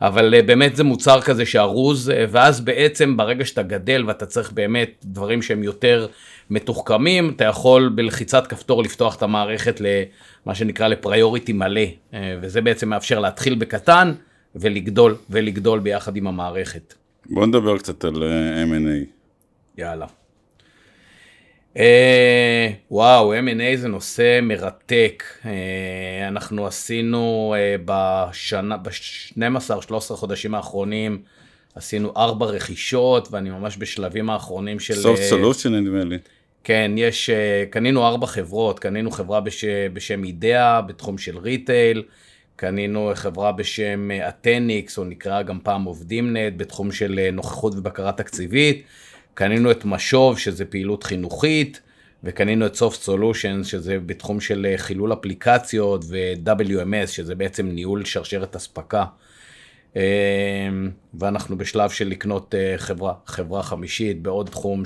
אבל 0.00 0.34
אה, 0.34 0.42
באמת 0.42 0.76
זה 0.76 0.84
מוצר 0.84 1.20
כזה 1.20 1.46
שארוז, 1.46 2.10
אה, 2.10 2.24
ואז 2.30 2.60
בעצם 2.60 3.16
ברגע 3.16 3.44
שאתה 3.44 3.62
גדל 3.62 4.04
ואתה 4.06 4.26
צריך 4.26 4.52
באמת 4.52 4.90
דברים 5.04 5.42
שהם 5.42 5.62
יותר 5.62 6.06
מתוחכמים, 6.50 7.32
אתה 7.36 7.44
יכול 7.44 7.92
בלחיצת 7.94 8.46
כפתור 8.46 8.82
לפתוח 8.82 9.16
את 9.16 9.22
המערכת 9.22 9.80
למה 9.80 10.54
שנקרא 10.54 10.88
לפריוריטי 10.88 11.52
מלא, 11.52 11.80
אה, 12.14 12.38
וזה 12.42 12.60
בעצם 12.60 12.88
מאפשר 12.88 13.18
להתחיל 13.18 13.54
בקטן 13.54 14.12
ולגדול, 14.54 15.16
ולגדול 15.30 15.78
ביחד 15.78 16.16
עם 16.16 16.26
המערכת. 16.26 16.94
בוא 17.26 17.46
נדבר 17.46 17.78
קצת 17.78 18.04
על 18.04 18.14
M&A. 18.64 19.06
יאללה. 19.78 20.06
אה, 21.76 22.68
וואו, 22.90 23.34
M&A 23.34 23.76
זה 23.76 23.88
נושא 23.88 24.40
מרתק. 24.42 25.24
אה, 25.44 26.28
אנחנו 26.28 26.66
עשינו 26.66 27.54
אה, 27.58 27.76
בשנה, 27.84 28.76
ב-12-13 28.76 30.14
חודשים 30.16 30.54
האחרונים, 30.54 31.22
עשינו 31.74 32.12
ארבע 32.16 32.46
רכישות, 32.46 33.28
ואני 33.30 33.50
ממש 33.50 33.76
בשלבים 33.78 34.30
האחרונים 34.30 34.80
של... 34.80 34.94
Soft 34.94 35.22
Solution 35.22 35.74
נדמה 35.74 36.04
לי. 36.04 36.18
כן, 36.64 36.90
יש, 36.96 37.30
קנינו 37.70 38.06
ארבע 38.06 38.26
חברות, 38.26 38.78
קנינו 38.78 39.10
חברה 39.10 39.40
בש, 39.40 39.64
בשם 39.92 40.24
אידאה, 40.24 40.80
בתחום 40.80 41.18
של 41.18 41.38
retail, 41.38 42.02
קנינו 42.56 43.10
חברה 43.14 43.52
בשם 43.52 44.08
אתניקס, 44.28 44.98
או 44.98 45.04
נקרא 45.04 45.42
גם 45.42 45.58
פעם 45.62 45.84
עובדים 45.84 46.36
נט, 46.36 46.52
בתחום 46.56 46.92
של 46.92 47.28
נוכחות 47.32 47.74
ובקרה 47.76 48.12
תקציבית. 48.12 48.84
קנינו 49.34 49.70
את 49.70 49.84
משוב, 49.84 50.38
שזה 50.38 50.64
פעילות 50.64 51.04
חינוכית, 51.04 51.80
וקנינו 52.24 52.66
את 52.66 52.74
Soft 52.74 53.06
Solutions, 53.06 53.64
שזה 53.64 53.98
בתחום 54.06 54.40
של 54.40 54.66
אה, 54.70 54.78
חילול 54.78 55.12
אפליקציות, 55.12 56.04
ו-WMS, 56.08 57.06
שזה 57.06 57.34
בעצם 57.34 57.66
ניהול 57.66 58.04
שרשרת 58.04 58.56
אספקה. 58.56 59.04
אה, 59.96 60.02
ואנחנו 61.14 61.58
בשלב 61.58 61.90
של 61.90 62.08
לקנות 62.08 62.54
אה, 62.54 62.74
חברה, 62.76 63.14
חברה 63.26 63.62
חמישית 63.62 64.22
בעוד 64.22 64.48
תחום 64.48 64.82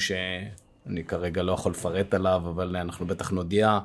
שאני 0.84 1.04
כרגע 1.04 1.42
לא 1.42 1.52
יכול 1.52 1.72
לפרט 1.72 2.14
עליו, 2.14 2.42
אבל 2.44 2.76
אנחנו 2.76 3.06
בטח 3.06 3.30
נודיע. 3.30 3.78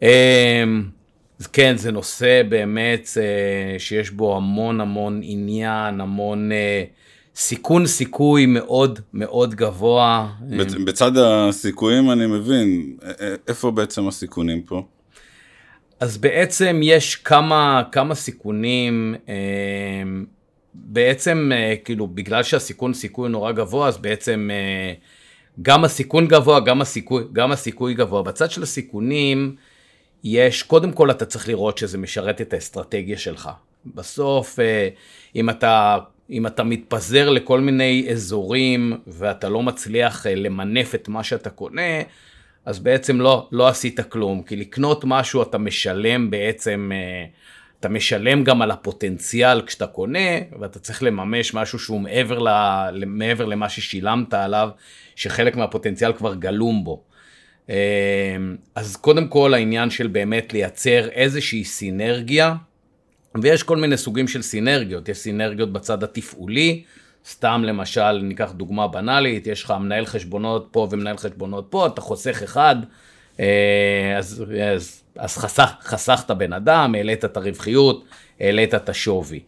אז 0.00 1.46
כן, 1.52 1.76
זה 1.76 1.92
נושא 1.92 2.42
באמת 2.48 3.08
שיש 3.78 4.10
בו 4.10 4.36
המון 4.36 4.80
המון 4.80 5.20
עניין, 5.22 6.00
המון... 6.00 6.50
סיכון 7.34 7.86
סיכוי 7.86 8.46
מאוד 8.46 9.00
מאוד 9.14 9.54
גבוה. 9.54 10.32
בצד 10.84 11.16
הסיכויים 11.16 12.10
אני 12.10 12.26
מבין, 12.26 12.96
איפה 13.48 13.70
בעצם 13.70 14.08
הסיכונים 14.08 14.62
פה? 14.62 14.82
אז 16.00 16.18
בעצם 16.18 16.80
יש 16.82 17.16
כמה, 17.16 17.82
כמה 17.92 18.14
סיכונים, 18.14 19.14
אה, 19.28 19.34
בעצם 20.74 21.50
אה, 21.54 21.74
כאילו 21.84 22.06
בגלל 22.06 22.42
שהסיכון 22.42 22.94
סיכוי 22.94 23.28
נורא 23.28 23.52
גבוה, 23.52 23.88
אז 23.88 23.98
בעצם 23.98 24.50
אה, 24.52 24.94
גם 25.62 25.84
הסיכון 25.84 26.28
גבוה, 26.28 26.60
גם 26.60 26.80
הסיכוי, 26.80 27.24
גם 27.32 27.52
הסיכוי 27.52 27.94
גבוה. 27.94 28.22
בצד 28.22 28.50
של 28.50 28.62
הסיכונים, 28.62 29.56
יש, 30.24 30.62
קודם 30.62 30.92
כל 30.92 31.10
אתה 31.10 31.24
צריך 31.24 31.48
לראות 31.48 31.78
שזה 31.78 31.98
משרת 31.98 32.40
את 32.40 32.52
האסטרטגיה 32.52 33.18
שלך. 33.18 33.50
בסוף, 33.86 34.58
אם 35.36 35.50
אתה 35.50 35.98
אם 36.32 36.46
אתה 36.46 36.64
מתפזר 36.64 37.30
לכל 37.30 37.60
מיני 37.60 38.06
אזורים 38.10 38.98
ואתה 39.06 39.48
לא 39.48 39.62
מצליח 39.62 40.26
אה, 40.26 40.34
למנף 40.34 40.94
את 40.94 41.08
מה 41.08 41.24
שאתה 41.24 41.50
קונה, 41.50 42.02
אז 42.64 42.78
בעצם 42.78 43.20
לא, 43.20 43.48
לא 43.52 43.68
עשית 43.68 44.00
כלום. 44.00 44.42
כי 44.42 44.56
לקנות 44.56 45.04
משהו 45.06 45.42
אתה 45.42 45.58
משלם 45.58 46.30
בעצם, 46.30 46.90
אה, 46.94 47.24
אתה 47.82 47.90
משלם 47.90 48.44
גם 48.44 48.62
על 48.62 48.70
הפוטנציאל 48.70 49.62
כשאתה 49.62 49.86
קונה, 49.86 50.28
ואתה 50.60 50.78
צריך 50.78 51.02
לממש 51.02 51.54
משהו 51.54 51.78
שהוא 51.78 52.00
מעבר, 52.00 52.38
ל, 52.38 53.04
מעבר 53.06 53.44
למה 53.44 53.68
ששילמת 53.68 54.34
עליו, 54.34 54.68
שחלק 55.16 55.56
מהפוטנציאל 55.56 56.12
כבר 56.12 56.34
גלום 56.34 56.84
בו. 56.84 57.02
אה, 57.70 57.76
אז 58.74 58.96
קודם 58.96 59.28
כל 59.28 59.54
העניין 59.54 59.90
של 59.90 60.06
באמת 60.06 60.52
לייצר 60.52 61.08
איזושהי 61.08 61.64
סינרגיה. 61.64 62.54
ויש 63.42 63.62
כל 63.62 63.76
מיני 63.76 63.96
סוגים 63.96 64.28
של 64.28 64.42
סינרגיות, 64.42 65.08
יש 65.08 65.18
סינרגיות 65.18 65.72
בצד 65.72 66.04
התפעולי, 66.04 66.82
סתם 67.28 67.62
למשל, 67.66 68.12
ניקח 68.12 68.52
דוגמה 68.52 68.88
בנאלית, 68.88 69.46
יש 69.46 69.64
לך 69.64 69.70
מנהל 69.70 70.06
חשבונות 70.06 70.68
פה 70.70 70.88
ומנהל 70.90 71.16
חשבונות 71.16 71.66
פה, 71.70 71.86
אתה 71.86 72.00
חוסך 72.00 72.42
אחד, 72.42 72.76
אז, 73.38 74.44
אז, 74.74 75.02
אז 75.16 75.36
חסך, 75.36 75.72
חסכת 75.80 76.30
בן 76.30 76.52
אדם, 76.52 76.94
העלית 76.94 77.24
את 77.24 77.36
הרווחיות, 77.36 78.04
העלית 78.40 78.74
את 78.74 78.88
השווי. 78.88 79.40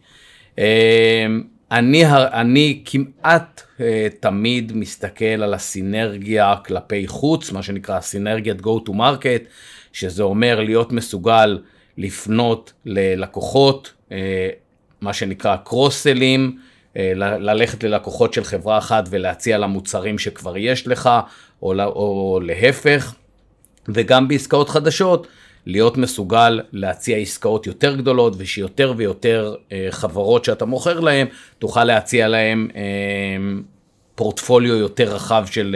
אה, 0.59 1.25
אני, 1.71 2.03
אני 2.11 2.81
כמעט 2.85 3.61
אה, 3.79 4.07
תמיד 4.19 4.71
מסתכל 4.75 5.25
על 5.25 5.53
הסינרגיה 5.53 6.55
כלפי 6.65 7.07
חוץ, 7.07 7.51
מה 7.51 7.63
שנקרא 7.63 8.01
סינרגיית 8.01 8.59
go 8.59 8.89
to 8.89 8.91
market, 8.91 9.43
שזה 9.93 10.23
אומר 10.23 10.61
להיות 10.61 10.91
מסוגל 10.91 11.59
לפנות 11.97 12.73
ללקוחות, 12.85 13.93
אה, 14.11 14.49
מה 15.01 15.13
שנקרא 15.13 15.55
קרוסלים, 15.55 16.59
אה, 16.97 17.11
ללכת 17.15 17.83
ללקוחות 17.83 18.33
של 18.33 18.43
חברה 18.43 18.77
אחת 18.77 19.07
ולהציע 19.09 19.57
לה 19.57 19.67
מוצרים 19.67 20.19
שכבר 20.19 20.57
יש 20.57 20.87
לך, 20.87 21.09
או, 21.61 21.73
או 21.81 22.39
להפך, 22.43 23.15
וגם 23.89 24.27
בעסקאות 24.27 24.69
חדשות, 24.69 25.27
להיות 25.65 25.97
מסוגל 25.97 26.61
להציע 26.71 27.17
עסקאות 27.17 27.67
יותר 27.67 27.95
גדולות, 27.95 28.33
ושיותר 28.37 28.93
ויותר 28.97 29.55
אה, 29.71 29.87
חברות 29.91 30.45
שאתה 30.45 30.65
מוכר 30.65 30.99
להן, 30.99 31.27
תוכל 31.59 31.83
להציע 31.83 32.27
להן 32.27 32.67
פורטפוליו 34.15 34.75
יותר 34.75 35.15
רחב 35.15 35.45
של, 35.51 35.75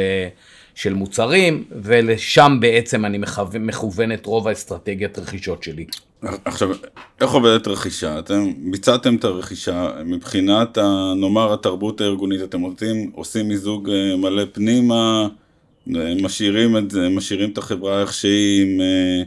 של 0.75 0.93
מוצרים, 0.93 1.63
ולשם 1.71 2.57
בעצם 2.61 3.05
אני 3.05 3.19
מכוון 3.59 4.11
את 4.11 4.25
רוב 4.25 4.47
האסטרטגיית 4.47 5.19
רכישות 5.19 5.63
שלי. 5.63 5.85
עכשיו, 6.45 6.69
איך 7.21 7.31
עובדת 7.31 7.67
רכישה? 7.67 8.19
אתם 8.19 8.53
ביצעתם 8.71 9.15
את 9.15 9.23
הרכישה, 9.23 9.91
מבחינת, 10.05 10.77
נאמר, 11.15 11.53
התרבות 11.53 12.01
הארגונית, 12.01 12.41
אתם 12.43 12.61
עושים, 12.61 13.11
עושים 13.15 13.47
מיזוג 13.47 13.89
אה, 13.89 14.15
מלא 14.15 14.43
פנימה, 14.53 15.21
אה, 15.23 15.27
משאירים 16.21 16.77
את 16.77 16.91
זה, 16.91 17.09
משאירים 17.09 17.51
את 17.51 17.57
החברה 17.57 18.01
איך 18.01 18.13
שהיא 18.13 18.61
עם, 18.61 18.81
אה, 18.81 19.23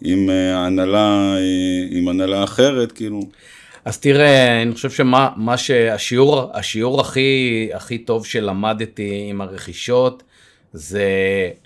עם 0.00 0.30
הנהלה, 0.54 1.34
עם 1.90 2.08
הנהלה 2.08 2.44
אחרת, 2.44 2.92
כאילו? 2.92 3.20
אז 3.84 3.98
תראה, 3.98 4.62
אני 4.62 4.74
חושב 4.74 4.90
שמה 4.90 5.30
מה 5.36 5.56
שהשיעור 5.56 6.50
השיעור 6.54 7.00
הכי, 7.00 7.68
הכי 7.74 7.98
טוב 7.98 8.26
שלמדתי 8.26 9.26
עם 9.30 9.40
הרכישות, 9.40 10.22
זה 10.72 11.08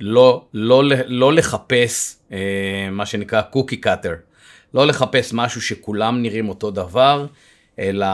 לא, 0.00 0.44
לא, 0.54 0.82
לא 1.06 1.32
לחפש 1.32 2.16
מה 2.90 3.06
שנקרא 3.06 3.42
קוקי 3.42 3.76
קאטר. 3.76 4.14
לא 4.74 4.86
לחפש 4.86 5.32
משהו 5.32 5.62
שכולם 5.62 6.22
נראים 6.22 6.48
אותו 6.48 6.70
דבר, 6.70 7.26
אלא 7.78 8.06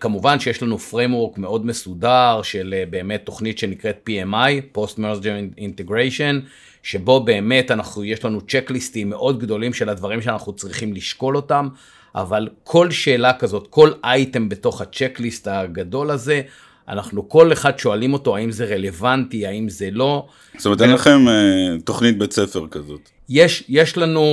כמובן 0.00 0.40
שיש 0.40 0.62
לנו 0.62 0.78
framework 0.90 1.40
מאוד 1.40 1.66
מסודר 1.66 2.40
של 2.42 2.74
אה, 2.78 2.84
באמת 2.90 3.20
תוכנית 3.24 3.58
שנקראת 3.58 4.08
PMI, 4.10 4.78
Post 4.78 4.98
Merger 4.98 5.58
Integration, 5.58 6.46
שבו 6.82 7.20
באמת 7.20 7.70
אנחנו, 7.70 8.04
יש 8.04 8.24
לנו 8.24 8.40
צ'קליסטים 8.40 9.10
מאוד 9.10 9.38
גדולים 9.38 9.72
של 9.72 9.88
הדברים 9.88 10.22
שאנחנו 10.22 10.52
צריכים 10.52 10.94
לשקול 10.94 11.36
אותם, 11.36 11.68
אבל 12.14 12.48
כל 12.64 12.90
שאלה 12.90 13.32
כזאת, 13.32 13.66
כל 13.70 13.92
אייטם 14.04 14.48
בתוך 14.48 14.80
הצ'קליסט 14.80 15.48
הגדול 15.48 16.10
הזה, 16.10 16.42
אנחנו 16.88 17.28
כל 17.28 17.52
אחד 17.52 17.78
שואלים 17.78 18.12
אותו 18.12 18.36
האם 18.36 18.50
זה 18.50 18.64
רלוונטי, 18.64 19.46
האם 19.46 19.68
זה 19.68 19.88
לא. 19.92 20.26
זאת 20.56 20.66
אומרת, 20.66 20.82
אין 20.82 20.90
לכם 20.90 21.26
uh, 21.26 21.82
תוכנית 21.82 22.18
בית 22.18 22.32
ספר 22.32 22.66
כזאת. 22.70 23.15
יש, 23.28 23.64
יש, 23.68 23.96
לנו, 23.96 24.26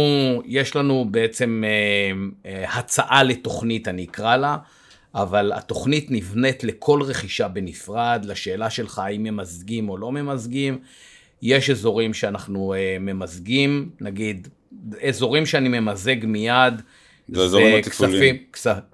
יש 0.46 0.76
לנו 0.76 1.06
בעצם 1.12 1.64
uh, 1.64 2.46
uh, 2.46 2.80
הצעה 2.80 3.24
לתוכנית, 3.24 3.88
אני 3.88 4.04
אקרא 4.04 4.38
לה, 4.38 4.58
אבל 5.16 5.52
התוכנית 5.56 6.12
נבנית 6.12 6.64
לכל 6.64 7.02
רכישה 7.02 7.48
בנפרד, 7.48 8.26
לשאלה 8.28 8.70
שלך 8.70 9.00
האם 9.00 9.24
ממזגים 9.24 9.90
או 9.90 9.98
לא 9.98 10.12
ממזגים. 10.12 10.80
יש 11.42 11.70
אזורים 11.70 12.14
שאנחנו 12.14 12.74
uh, 12.74 13.00
ממזגים, 13.00 13.90
נגיד, 14.02 14.48
אזורים 15.08 15.46
שאני 15.46 15.70
ממזג 15.70 16.26
מיד, 16.26 16.82
זה 17.28 17.80
כספים, 17.84 18.38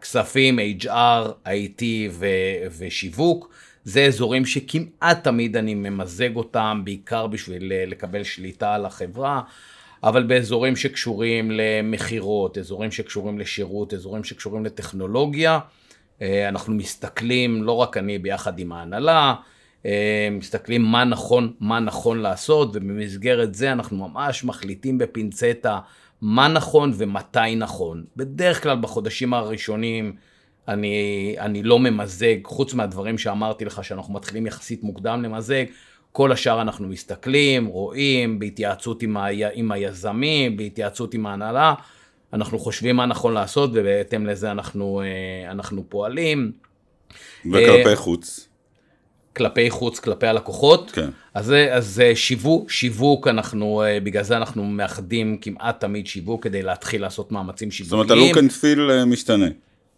כספים, 0.01 0.59
HR, 0.59 1.27
IT 1.45 1.83
ו- 2.11 2.27
ושיווק, 2.77 3.49
זה 3.83 4.03
אזורים 4.05 4.45
שכמעט 4.45 5.23
תמיד 5.23 5.57
אני 5.57 5.75
ממזג 5.75 6.35
אותם, 6.35 6.81
בעיקר 6.83 7.27
בשביל 7.27 7.71
אה, 7.71 7.83
לקבל 7.87 8.23
שליטה 8.23 8.73
על 8.73 8.85
החברה. 8.85 9.41
אבל 10.03 10.23
באזורים 10.23 10.75
שקשורים 10.75 11.51
למכירות, 11.51 12.57
אזורים 12.57 12.91
שקשורים 12.91 13.39
לשירות, 13.39 13.93
אזורים 13.93 14.23
שקשורים 14.23 14.65
לטכנולוגיה, 14.65 15.59
אה, 16.21 16.49
אנחנו 16.49 16.73
מסתכלים, 16.73 17.63
לא 17.63 17.71
רק 17.71 17.97
אני 17.97 18.17
ביחד 18.17 18.59
עם 18.59 18.71
ההנהלה, 18.71 19.35
אה, 19.85 20.27
מסתכלים 20.31 20.81
מה 20.81 21.03
נכון, 21.03 21.53
מה 21.59 21.79
נכון 21.79 22.19
לעשות, 22.19 22.69
ובמסגרת 22.73 23.55
זה 23.55 23.71
אנחנו 23.71 23.97
ממש 24.09 24.43
מחליטים 24.43 24.97
בפינצטה 24.97 25.79
מה 26.21 26.47
נכון 26.47 26.91
ומתי 26.97 27.55
נכון. 27.57 28.05
בדרך 28.15 28.63
כלל 28.63 28.77
בחודשים 28.81 29.33
הראשונים 29.33 30.15
אני, 30.67 31.35
אני 31.39 31.63
לא 31.63 31.79
ממזג, 31.79 32.35
חוץ 32.43 32.73
מהדברים 32.73 33.17
שאמרתי 33.17 33.65
לך 33.65 33.83
שאנחנו 33.83 34.13
מתחילים 34.13 34.47
יחסית 34.47 34.83
מוקדם 34.83 35.23
למזג, 35.23 35.63
כל 36.11 36.31
השאר 36.31 36.61
אנחנו 36.61 36.87
מסתכלים, 36.87 37.65
רואים, 37.65 38.39
בהתייעצות 38.39 39.03
עם, 39.03 39.17
ה... 39.17 39.27
עם 39.53 39.71
היזמים, 39.71 40.57
בהתייעצות 40.57 41.13
עם 41.13 41.25
ההנהלה, 41.25 41.73
אנחנו 42.33 42.59
חושבים 42.59 42.95
מה 42.95 43.05
נכון 43.05 43.33
לעשות 43.33 43.69
ובהתאם 43.73 44.25
לזה 44.25 44.51
אנחנו, 44.51 45.01
אה, 45.01 45.51
אנחנו 45.51 45.89
פועלים. 45.89 46.51
וכלפי 47.45 47.95
חוץ. 47.95 48.49
כלפי 49.35 49.69
חוץ, 49.69 49.99
כלפי 49.99 50.27
הלקוחות. 50.27 50.91
כן. 50.91 51.09
אז, 51.33 51.53
אז 51.71 52.01
שיווק, 52.15 52.71
שיווק, 52.71 53.27
אנחנו, 53.27 53.83
אה, 53.83 53.99
בגלל 53.99 54.23
זה 54.23 54.37
אנחנו 54.37 54.63
מאחדים 54.63 55.37
כמעט 55.41 55.79
תמיד 55.79 56.07
שיווק 56.07 56.43
כדי 56.43 56.61
להתחיל 56.61 57.01
לעשות 57.01 57.31
מאמצים 57.31 57.71
שיווקיים. 57.71 58.07
זאת 58.07 58.11
אומרת, 58.11 58.35
ה-look 58.35 58.43
and 58.43 58.51
feel 58.51 59.05
משתנה. 59.05 59.47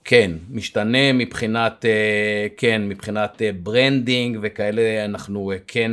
כן, 0.03 0.31
משתנה 0.49 1.13
מבחינת, 1.13 1.85
אה, 1.85 2.47
כן, 2.57 2.89
מבחינת 2.89 3.41
branding 3.63 4.37
וכאלה, 4.41 5.05
אנחנו 5.05 5.51
כן, 5.67 5.91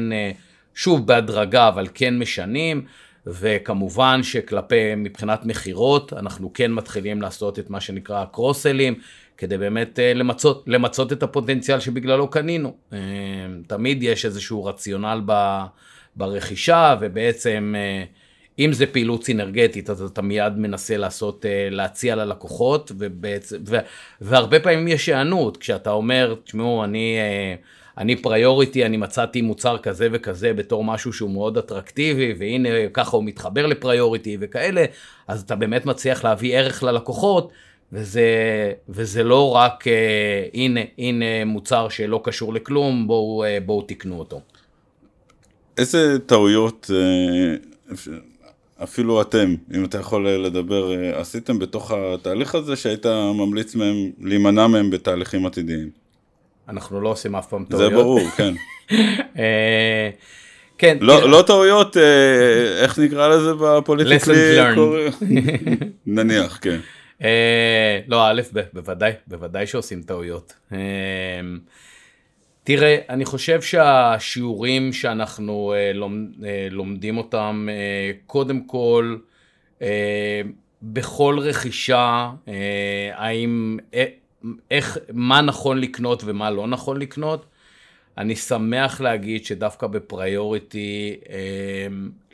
שוב 0.75 1.07
בהדרגה, 1.07 1.69
אבל 1.69 1.89
כן 1.95 2.19
משנים. 2.19 2.85
וכמובן 3.29 4.23
שכלפי, 4.23 4.95
מבחינת 4.97 5.47
מכירות, 5.47 6.13
אנחנו 6.13 6.53
כן 6.53 6.73
מתחילים 6.73 7.23
לעשות 7.23 7.59
את 7.59 7.71
מה 7.71 7.81
שנקרא 7.81 8.25
cross 8.25 8.52
sell-ים, 8.52 8.95
כדי 9.39 9.59
באמת 9.59 9.99
אה, 9.99 10.15
למצות, 10.15 10.65
למצות 10.67 11.13
את 11.13 11.23
הפוטנציאל 11.23 11.81
שבגללו 11.81 12.31
קנינו. 12.31 12.77
אה, 12.93 12.99
תמיד 13.67 14.03
יש 14.03 14.25
איזשהו 14.25 14.65
רציונל 14.65 15.21
ברכישה, 16.17 16.97
ובעצם 17.01 17.75
אה, 17.77 18.05
אם 18.59 18.73
זה 18.73 18.87
פעילות 18.87 19.25
סינרגטית, 19.25 19.91
אז 19.91 20.03
אתה 20.03 20.23
מיד 20.23 20.53
מנסה 20.57 20.97
לעשות, 20.97 21.45
להציע 21.71 22.15
ללקוחות, 22.15 22.93
ובעצם, 22.99 23.57
ו, 23.67 23.77
והרבה 24.21 24.61
פעמים 24.61 24.89
יש 24.89 25.09
היענות, 25.09 25.57
כשאתה 25.57 25.91
אומר, 25.91 26.35
תשמעו, 26.45 26.85
אני... 26.85 27.17
אני 27.99 28.17
פריוריטי, 28.17 28.87
אני 28.87 28.97
מצאתי 28.97 29.43
מוצר 29.43 29.79
כזה 29.79 30.09
וכזה 30.13 30.53
בתור 30.53 30.85
משהו 30.85 31.13
שהוא 31.13 31.31
מאוד 31.31 31.59
אטרקטיבי, 31.59 32.35
והנה 32.39 32.69
ככה 32.93 33.17
הוא 33.17 33.25
מתחבר 33.25 33.67
לפריוריטי 33.67 34.37
וכאלה, 34.41 34.85
אז 35.29 35.43
אתה 35.43 35.57
באמת 35.57 35.87
מצליח 35.87 36.25
להביא 36.25 36.57
ערך 36.57 36.83
ללקוחות, 36.83 37.53
וזה, 37.93 38.23
וזה 38.89 39.23
לא 39.23 39.55
רק 39.55 39.85
uh, 39.85 39.91
הנה, 40.55 40.81
הנה 40.99 41.45
מוצר 41.47 41.89
שלא 41.89 42.21
קשור 42.25 42.55
לכלום, 42.55 43.07
בואו, 43.07 43.45
בואו 43.67 43.83
תקנו 43.83 44.19
אותו. 44.19 44.41
איזה 45.79 46.19
טעויות, 46.27 46.91
uh, 46.91 47.95
אפילו 48.83 49.23
אתם, 49.23 49.55
אם 49.75 49.85
אתה 49.85 49.99
יכול 49.99 50.29
לדבר, 50.29 50.93
uh, 50.93 51.17
עשיתם 51.17 51.59
בתוך 51.59 51.91
התהליך 51.91 52.55
הזה 52.55 52.77
שהיית 52.77 53.07
ממליץ 53.35 53.75
מהם 53.75 54.11
להימנע 54.21 54.67
מהם 54.67 54.91
בתהליכים 54.91 55.47
עתידיים? 55.47 55.91
אנחנו 56.69 57.01
לא 57.01 57.09
עושים 57.09 57.37
אף 57.37 57.47
פעם 57.49 57.65
טעויות. 57.65 57.91
זה 57.91 57.97
ברור, 57.97 58.21
כן. 58.37 58.55
אה, 59.39 60.11
כן. 60.79 60.99
לא, 61.01 61.31
לא 61.31 61.45
טעויות, 61.47 61.97
אה, 61.97 62.83
איך 62.83 62.99
נקרא 62.99 63.29
לזה 63.29 63.53
בפוליטיקלי? 63.55 64.57
נניח, 66.07 66.59
כן. 66.63 66.79
אה, 67.23 68.01
לא, 68.09 68.27
א', 68.31 68.43
בוודאי, 68.73 69.13
בוודאי 69.27 69.67
שעושים 69.67 70.03
טעויות. 70.03 70.55
תראה, 72.69 72.99
אני 73.09 73.25
חושב 73.25 73.63
שהשיעורים 73.63 74.93
שאנחנו 74.93 75.75
לומדים 76.71 77.19
אותם, 77.19 77.69
קודם 78.27 78.61
כל, 78.67 79.17
בכל 80.83 81.39
רכישה, 81.41 82.31
האם, 83.15 83.79
איך, 84.71 84.99
מה 85.13 85.41
נכון 85.41 85.81
לקנות 85.81 86.23
ומה 86.25 86.51
לא 86.51 86.67
נכון 86.67 87.01
לקנות. 87.01 87.47
אני 88.19 88.37
שמח 88.37 89.01
להגיד 89.01 89.45
שדווקא 89.45 89.87
בפריוריטי 89.87 91.17
אה, 91.31 91.87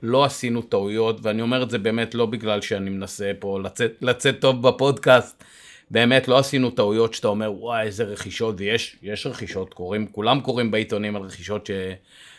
לא 0.03 0.25
עשינו 0.25 0.63
טעויות, 0.63 1.19
ואני 1.23 1.43
אומר 1.43 1.63
את 1.63 1.71
זה 1.71 1.79
באמת 1.79 2.15
לא 2.15 2.27
בגלל 2.27 2.61
שאני 2.61 2.91
מנסה 2.91 3.33
פה 3.39 3.61
לצאת, 3.61 3.93
לצאת 4.01 4.41
טוב 4.41 4.69
בפודקאסט, 4.69 5.45
באמת 5.91 6.29
לא 6.29 6.39
עשינו 6.39 6.71
טעויות 6.71 7.15
שאתה 7.15 7.29
אומר 7.29 7.53
וואי 7.53 7.83
איזה 7.83 8.05
רכישות, 8.05 8.55
ויש 8.59 9.27
רכישות, 9.27 9.75
קוראים, 9.75 10.07
כולם 10.07 10.41
קוראים 10.41 10.71
בעיתונים 10.71 11.17
על 11.17 11.23
רכישות 11.23 11.71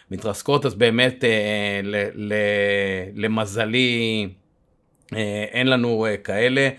שמתרסקות, 0.10 0.66
אז 0.66 0.76
באמת 0.76 1.24
אה, 1.24 1.80
ל, 1.84 1.96
ל, 2.14 2.34
למזלי 3.16 4.30
אה, 5.14 5.46
אין 5.52 5.68
לנו 5.68 6.06
אה, 6.06 6.18
כאלה. 6.18 6.70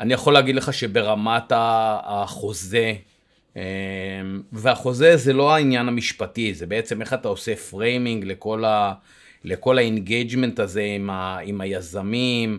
אני 0.00 0.14
יכול 0.14 0.32
להגיד 0.32 0.54
לך 0.54 0.74
שברמת 0.74 1.52
החוזה, 2.04 2.92
אמ, 3.56 3.62
והחוזה 4.52 5.16
זה 5.16 5.32
לא 5.32 5.54
העניין 5.54 5.88
המשפטי, 5.88 6.54
זה 6.54 6.66
בעצם 6.66 7.00
איך 7.00 7.12
אתה 7.12 7.28
עושה 7.28 7.56
framing 7.56 8.24
לכל, 8.24 8.64
ה, 8.64 8.92
לכל 9.44 9.78
ה 9.78 9.86
engagement 9.86 10.60
הזה 10.60 10.82
עם, 10.82 11.10
ה, 11.10 11.38
עם 11.38 11.60
היזמים, 11.60 12.58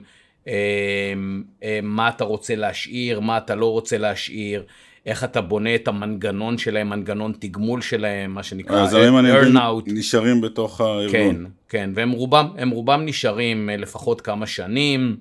מה 1.84 2.10
אתה 2.10 2.24
רוצה 2.24 2.56
להשאיר, 2.56 3.20
מה 3.20 3.38
אתה 3.38 3.56
לא 3.56 3.72
רוצה 3.72 3.98
להשאיר, 3.98 4.64
איך 5.06 5.24
אתה 5.24 5.42
בונה 5.42 5.76
את 5.76 5.88
המנגנון 5.88 6.58
שלהם, 6.58 6.90
מנגנון 6.90 7.34
תגמול 7.40 7.82
שלהם, 7.82 8.34
מה 8.34 8.44
שנקרא 8.44 8.84
earn-out. 9.26 9.94
נשארים 9.94 10.42
בתוך 10.42 10.82
הארגון. 10.82 11.12
כן, 11.12 11.36
כן, 11.70 11.90
והם 11.94 12.12
רובם, 12.12 12.48
רובם 12.72 13.06
נשארים 13.06 13.70
אה, 13.70 13.78
לפחות 13.78 14.22
כמה 14.22 14.48
שנים. 14.48 15.18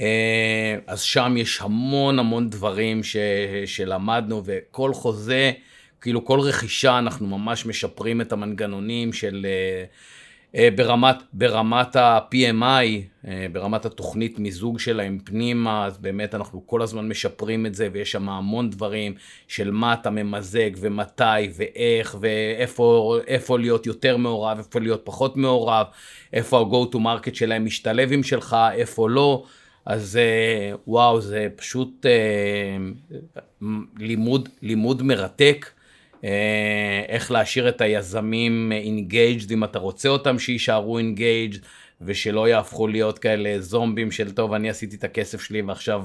אה, 0.00 0.76
אז 0.86 1.00
שם 1.00 1.34
יש 1.38 1.60
המון 1.60 2.18
המון 2.18 2.50
דברים 2.50 3.02
ש, 3.02 3.16
שלמדנו, 3.66 4.42
וכל 4.44 4.94
חוזה, 4.94 5.52
כאילו 6.00 6.24
כל 6.24 6.40
רכישה, 6.40 6.98
אנחנו 6.98 7.26
ממש 7.26 7.66
משפרים 7.66 8.20
את 8.20 8.32
המנגנונים 8.32 9.12
של... 9.12 9.46
אה, 9.48 9.84
ברמת, 10.54 11.16
ברמת 11.32 11.96
ה-PMI, 11.96 13.28
ברמת 13.52 13.84
התוכנית 13.84 14.38
מיזוג 14.38 14.78
שלהם 14.78 15.18
פנימה, 15.24 15.86
אז 15.86 15.98
באמת 15.98 16.34
אנחנו 16.34 16.66
כל 16.66 16.82
הזמן 16.82 17.08
משפרים 17.08 17.66
את 17.66 17.74
זה, 17.74 17.88
ויש 17.92 18.12
שם 18.12 18.28
המון 18.28 18.70
דברים 18.70 19.14
של 19.48 19.70
מה 19.70 19.94
אתה 19.94 20.10
ממזג, 20.10 20.70
ומתי, 20.76 21.24
ואיך, 21.54 22.16
ואיפה 22.20 23.58
להיות 23.58 23.86
יותר 23.86 24.16
מעורב, 24.16 24.58
איפה 24.58 24.80
להיות 24.80 25.00
פחות 25.04 25.36
מעורב, 25.36 25.86
איפה 26.32 26.58
ה-go 26.58 26.94
to 26.94 26.96
market 26.96 27.34
שלהם 27.34 27.64
משתלב 27.64 28.12
עם 28.12 28.22
שלך, 28.22 28.56
איפה 28.72 29.08
לא. 29.08 29.44
אז 29.86 30.16
אה, 30.16 30.76
וואו, 30.86 31.20
זה 31.20 31.48
פשוט 31.56 32.06
אה, 32.06 32.76
לימוד, 33.98 34.48
לימוד 34.62 35.02
מרתק. 35.02 35.66
אה, 36.24 37.02
איך 37.08 37.30
להשאיר 37.30 37.68
את 37.68 37.80
היזמים 37.80 38.72
engaged, 38.72 39.52
אם 39.52 39.64
אתה 39.64 39.78
רוצה 39.78 40.08
אותם 40.08 40.38
שיישארו 40.38 40.98
engaged, 40.98 41.58
ושלא 42.00 42.48
יהפכו 42.48 42.88
להיות 42.88 43.18
כאלה 43.18 43.60
זומבים 43.60 44.10
של 44.10 44.30
טוב, 44.30 44.52
אני 44.52 44.70
עשיתי 44.70 44.96
את 44.96 45.04
הכסף 45.04 45.42
שלי 45.42 45.62
ועכשיו 45.62 46.04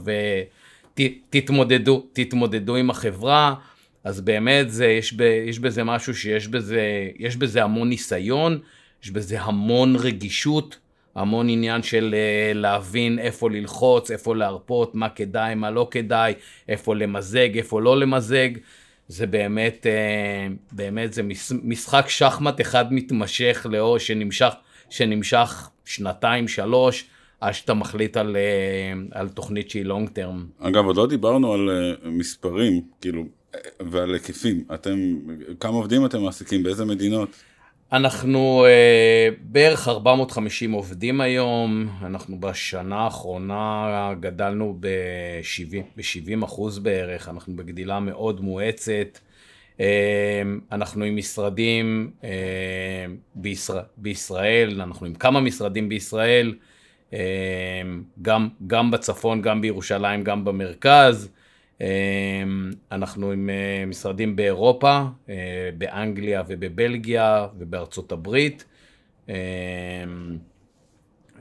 ת, 0.93 1.01
תתמודדו, 1.29 2.05
תתמודדו 2.13 2.75
עם 2.75 2.89
החברה. 2.89 3.55
אז 4.03 4.21
באמת 4.21 4.71
זה, 4.71 4.85
יש, 4.85 5.13
ב, 5.13 5.21
יש 5.21 5.59
בזה 5.59 5.83
משהו 5.83 6.15
שיש 6.15 6.47
בזה, 6.47 7.09
יש 7.19 7.35
בזה 7.35 7.63
המון 7.63 7.89
ניסיון, 7.89 8.59
יש 9.03 9.11
בזה 9.11 9.41
המון 9.41 9.95
רגישות. 9.95 10.77
המון 11.15 11.49
עניין 11.49 11.83
של 11.83 12.15
אה, 12.17 12.53
להבין 12.53 13.19
איפה 13.19 13.49
ללחוץ, 13.49 14.11
איפה 14.11 14.35
להרפות, 14.35 14.95
מה 14.95 15.09
כדאי, 15.09 15.55
מה 15.55 15.71
לא 15.71 15.87
כדאי, 15.91 16.33
איפה 16.69 16.95
למזג, 16.95 17.57
איפה 17.57 17.81
לא 17.81 17.99
למזג. 17.99 18.49
זה 19.07 19.27
באמת, 19.27 19.85
אה, 19.87 20.47
באמת 20.71 21.13
זה 21.13 21.21
משחק 21.63 22.05
שחמט 22.09 22.61
אחד 22.61 22.93
מתמשך 22.93 23.65
לאור 23.69 23.97
שנמשך, 23.97 24.53
שנמשך 24.89 25.69
שנתיים, 25.85 26.47
שלוש, 26.47 27.05
עד 27.41 27.53
שאתה 27.53 27.73
מחליט 27.73 28.17
על, 28.17 28.35
אה, 28.35 29.19
על 29.19 29.29
תוכנית 29.29 29.69
שהיא 29.69 29.85
לונג 29.85 30.09
טרם. 30.09 30.45
אגב, 30.59 30.85
עוד 30.85 30.97
לא 30.97 31.07
דיברנו 31.07 31.53
על 31.53 31.69
מספרים, 32.03 32.81
כאילו, 33.01 33.25
ועל 33.79 34.13
היקפים. 34.13 34.63
אתם, 34.73 35.15
כמה 35.59 35.73
עובדים 35.73 36.05
אתם 36.05 36.21
מעסיקים? 36.21 36.63
באיזה 36.63 36.85
מדינות? 36.85 37.29
אנחנו 37.91 38.65
אה, 38.65 39.29
בערך 39.41 39.87
450 39.87 40.71
עובדים 40.71 41.21
היום, 41.21 41.89
אנחנו 42.01 42.39
בשנה 42.39 42.95
האחרונה 42.95 44.13
גדלנו 44.19 44.77
ב-70, 44.79 45.75
ב-70 45.97 46.45
אחוז 46.45 46.79
בערך, 46.79 47.29
אנחנו 47.29 47.55
בגדילה 47.55 47.99
מאוד 47.99 48.41
מואצת. 48.41 49.19
אנחנו 50.71 51.03
עם 51.03 51.15
משרדים 51.15 52.11
בישראל, 53.35 53.83
בישראל, 53.97 54.81
אנחנו 54.81 55.05
עם 55.05 55.13
כמה 55.13 55.39
משרדים 55.41 55.89
בישראל, 55.89 56.55
גם, 58.21 58.49
גם 58.67 58.91
בצפון, 58.91 59.41
גם 59.41 59.61
בירושלים, 59.61 60.23
גם 60.23 60.45
במרכז. 60.45 61.29
אנחנו 62.91 63.31
עם 63.31 63.49
משרדים 63.87 64.35
באירופה, 64.35 65.01
באנגליה 65.77 66.43
ובבלגיה 66.47 67.47
ובארצות 67.57 68.11
הברית. 68.11 68.65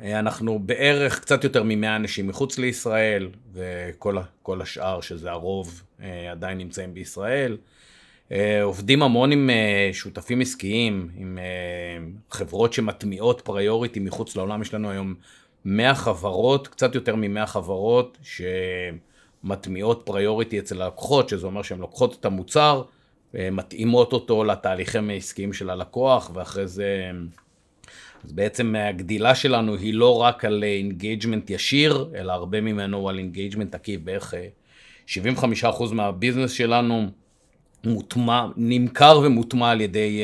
אנחנו 0.04 0.58
בערך 0.58 1.20
קצת 1.20 1.44
יותר 1.44 1.62
מ-100 1.62 1.86
אנשים 1.96 2.26
מחוץ 2.26 2.58
לישראל, 2.58 3.28
וכל 3.52 4.60
השאר, 4.60 5.00
שזה 5.00 5.30
הרוב, 5.30 5.82
עדיין 6.30 6.58
נמצאים 6.58 6.94
בישראל. 6.94 7.56
עובדים 8.62 9.02
המון 9.02 9.32
עם 9.32 9.50
שותפים 9.92 10.40
עסקיים, 10.40 11.10
עם 11.16 11.38
חברות 12.30 12.72
שמטמיעות 12.72 13.40
פריוריטי 13.40 14.00
מחוץ 14.00 14.36
לעולם. 14.36 14.62
יש 14.62 14.74
לנו 14.74 14.90
היום 14.90 15.14
100 15.64 15.94
חברות, 15.94 16.68
קצת 16.68 16.94
יותר 16.94 17.16
מ-100 17.16 17.46
חברות, 17.46 18.18
שמטמיעות 19.44 20.02
פריוריטי 20.04 20.58
אצל 20.58 20.82
הלקוחות, 20.82 21.28
שזה 21.28 21.46
אומר 21.46 21.62
שהן 21.62 21.78
לוקחות 21.78 22.16
את 22.20 22.24
המוצר, 22.24 22.82
מתאימות 23.34 24.12
אותו 24.12 24.44
לתהליכים 24.44 25.10
העסקיים 25.10 25.52
של 25.52 25.70
הלקוח, 25.70 26.30
ואחרי 26.34 26.66
זה... 26.66 27.10
אז 28.24 28.32
בעצם 28.32 28.74
הגדילה 28.78 29.34
שלנו 29.34 29.74
היא 29.74 29.94
לא 29.94 30.20
רק 30.20 30.44
על 30.44 30.64
engagement 30.64 31.50
ישיר, 31.50 32.10
אלא 32.14 32.32
הרבה 32.32 32.60
ממנו 32.60 33.08
על 33.08 33.18
engagement 33.18 33.74
עקיף, 33.74 34.00
בערך 34.00 34.34
75% 35.08 35.12
מהביזנס 35.92 36.50
שלנו 36.50 37.06
מוטמע, 37.84 38.46
נמכר 38.56 39.20
ומוטמע 39.24 39.70
על 39.70 39.80
ידי, 39.80 40.22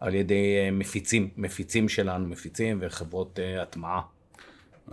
על 0.00 0.14
ידי 0.14 0.70
מפיצים, 0.72 1.28
מפיצים 1.36 1.88
שלנו, 1.88 2.26
מפיצים 2.26 2.78
וחברות 2.80 3.38
הטמעה. 3.62 4.00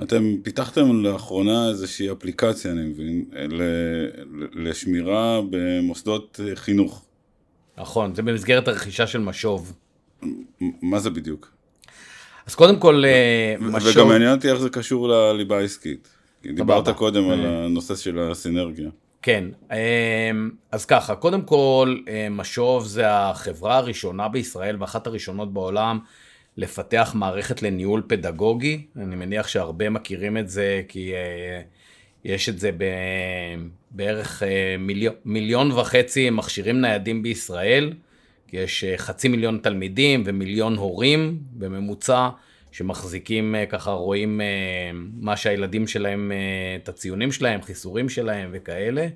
אתם 0.02 0.36
פיתחתם 0.44 1.04
לאחרונה 1.04 1.70
איזושהי 1.70 2.12
אפליקציה, 2.12 2.72
אני 2.72 2.82
מבין, 2.82 3.26
לשמירה 4.54 5.42
במוסדות 5.50 6.40
חינוך. 6.56 7.06
נכון, 7.78 8.16
זה 8.16 8.22
במסגרת 8.22 8.68
הרכישה 8.68 9.08
של 9.08 9.20
משוב. 9.20 9.74
מה 10.62 11.00
זה 11.00 11.10
בדיוק? 11.10 11.52
אז 12.46 12.56
קודם 12.56 12.80
כל, 12.80 13.04
משוב... 13.60 13.92
וגם 13.96 14.08
מעניין 14.08 14.36
אותי 14.36 14.50
איך 14.50 14.60
זה 14.60 14.70
קשור 14.70 15.08
לליבה 15.08 15.58
העסקית. 15.58 16.08
דיברת 16.44 16.90
קודם 16.90 17.30
על 17.30 17.46
הנושא 17.46 17.96
של 17.96 18.20
הסינרגיה. 18.20 18.90
כן, 19.22 19.46
אז 20.72 20.86
ככה, 20.86 21.16
קודם 21.16 21.42
כל, 21.42 21.98
משוב 22.32 22.86
זה 22.86 23.12
החברה 23.12 23.78
הראשונה 23.78 24.28
בישראל 24.28 24.78
ואחת 24.80 25.08
הראשונות 25.08 25.54
בעולם 25.54 26.00
לפתח 26.58 27.12
מערכת 27.16 27.62
לניהול 27.62 28.04
פדגוגי. 28.08 28.86
אני 28.96 29.16
מניח 29.16 29.48
שהרבה 29.48 29.90
מכירים 29.90 30.38
את 30.38 30.50
זה, 30.50 30.82
כי 30.88 31.14
יש 32.26 32.50
את 32.50 32.60
זה 32.60 32.70
בערך 33.92 34.44
מיליון, 34.80 35.14
מיליון 35.26 35.72
וחצי 35.72 36.30
מכשירים 36.30 36.82
ניידים 36.82 37.24
בישראל. 37.24 37.94
יש 38.54 38.86
חצי 38.98 39.28
מיליון 39.28 39.60
תלמידים 39.64 40.24
ומיליון 40.26 40.76
הורים 40.76 41.40
בממוצע 41.54 42.30
שמחזיקים 42.72 43.56
ככה, 43.70 43.92
רואים 43.92 44.42
מה 45.20 45.38
שהילדים 45.38 45.88
שלהם, 45.88 46.32
את 46.84 46.90
הציונים 46.90 47.32
שלהם, 47.32 47.62
חיסורים 47.62 48.10
שלהם 48.10 48.50
וכאלה. 48.54 49.08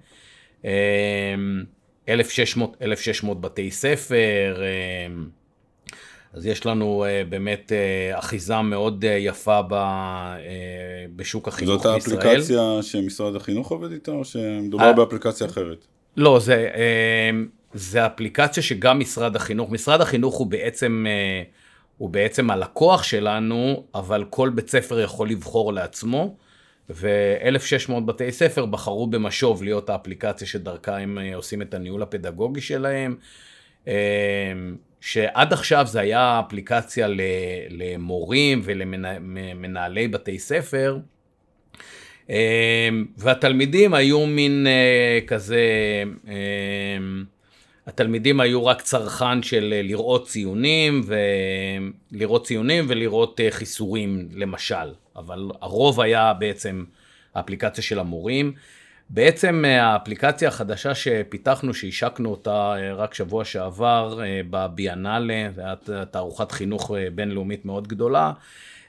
1,600, 2.10 2.78
1,600 2.82 3.42
בתי 3.42 3.72
ספר, 3.72 4.62
אז 6.38 6.46
יש 6.46 6.66
לנו 6.66 7.06
באמת 7.30 7.72
אחיזה 8.14 8.62
מאוד 8.62 9.06
יפה 9.20 9.60
בשוק 11.16 11.48
החינוך 11.48 11.86
בישראל. 11.86 12.00
זאת 12.00 12.20
האפליקציה 12.20 12.80
שמשרד 12.82 13.36
החינוך 13.36 13.72
עובד 13.72 13.92
איתה 13.92 14.12
או 14.12 14.26
שמדובר 14.26 14.94
באפליקציה 14.94 15.48
אחרת? 15.48 15.86
לא, 16.18 16.40
זה... 16.40 16.70
זה 17.74 18.06
אפליקציה 18.06 18.64
שגם 18.64 19.00
משרד 19.00 19.36
החינוך, 19.36 19.72
משרד 19.72 20.02
החינוך 20.02 20.36
הוא 20.36 20.48
בעצם, 20.48 21.06
הוא 21.98 22.10
בעצם 22.10 22.52
הלקוח 22.52 23.04
שלנו, 23.04 23.84
אבל 23.96 24.26
כל 24.30 24.50
בית 24.50 24.70
ספר 24.70 25.00
יכול 25.00 25.30
לבחור 25.30 25.74
לעצמו, 25.74 26.36
ו-1,600 26.90 28.00
בתי 28.00 28.32
ספר 28.32 28.66
בחרו 28.66 29.08
במשוב 29.08 29.64
להיות 29.64 29.90
האפליקציה 29.90 30.48
שדרכה 30.48 30.98
הם 30.98 31.18
עושים 31.36 31.62
את 31.62 31.74
הניהול 31.74 32.02
הפדגוגי 32.02 32.62
שלהם, 32.62 33.16
שעד 35.02 35.54
עכשיו 35.54 35.86
זה 35.88 36.00
היה 36.00 36.42
אפליקציה 36.48 37.08
למורים 37.70 38.62
ולמנהלי 38.64 40.08
בתי 40.08 40.40
ספר, 40.40 40.98
והתלמידים 43.18 43.94
היו 43.94 44.26
מין 44.26 44.68
כזה, 45.28 45.64
התלמידים 47.88 48.40
היו 48.40 48.66
רק 48.66 48.82
צרכן 48.82 49.44
של 49.44 49.74
לראות 49.84 50.28
ציונים, 50.28 51.04
לראות 52.12 52.46
ציונים 52.46 52.86
ולראות 52.88 53.40
חיסורים 53.50 54.28
למשל, 54.32 54.94
אבל 55.16 55.50
הרוב 55.62 56.02
היה 56.02 56.34
בעצם 56.34 56.84
האפליקציה 57.36 57.84
של 57.84 58.00
המורים. 58.00 58.54
בעצם 59.10 59.66
האפליקציה 59.68 60.48
החדשה 60.48 60.96
שפיתחנו, 60.96 61.74
שהשקנו 61.74 62.30
אותה 62.30 62.74
רק 62.96 63.14
שבוע 63.14 63.46
שעבר 63.46 64.20
בביאנלה, 64.50 65.48
זו 65.56 65.62
הייתה 65.62 66.06
תערוכת 66.06 66.52
חינוך 66.52 66.92
בינלאומית 67.16 67.66
מאוד 67.66 67.88
גדולה, 67.88 68.32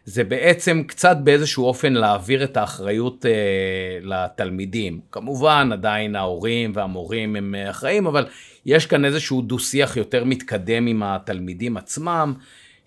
זה 0.08 0.24
בעצם 0.24 0.82
קצת 0.86 1.16
באיזשהו 1.24 1.64
אופן 1.64 1.92
להעביר 1.92 2.44
את 2.44 2.56
האחריות 2.56 3.26
אה, 3.26 3.98
לתלמידים. 4.02 5.00
כמובן, 5.12 5.68
עדיין 5.72 6.16
ההורים 6.16 6.72
והמורים 6.74 7.36
הם 7.36 7.54
אחראים, 7.70 8.06
אבל 8.06 8.26
יש 8.66 8.86
כאן 8.86 9.04
איזשהו 9.04 9.42
דו-שיח 9.42 9.96
יותר 9.96 10.24
מתקדם 10.24 10.86
עם 10.86 11.02
התלמידים 11.02 11.76
עצמם, 11.76 12.34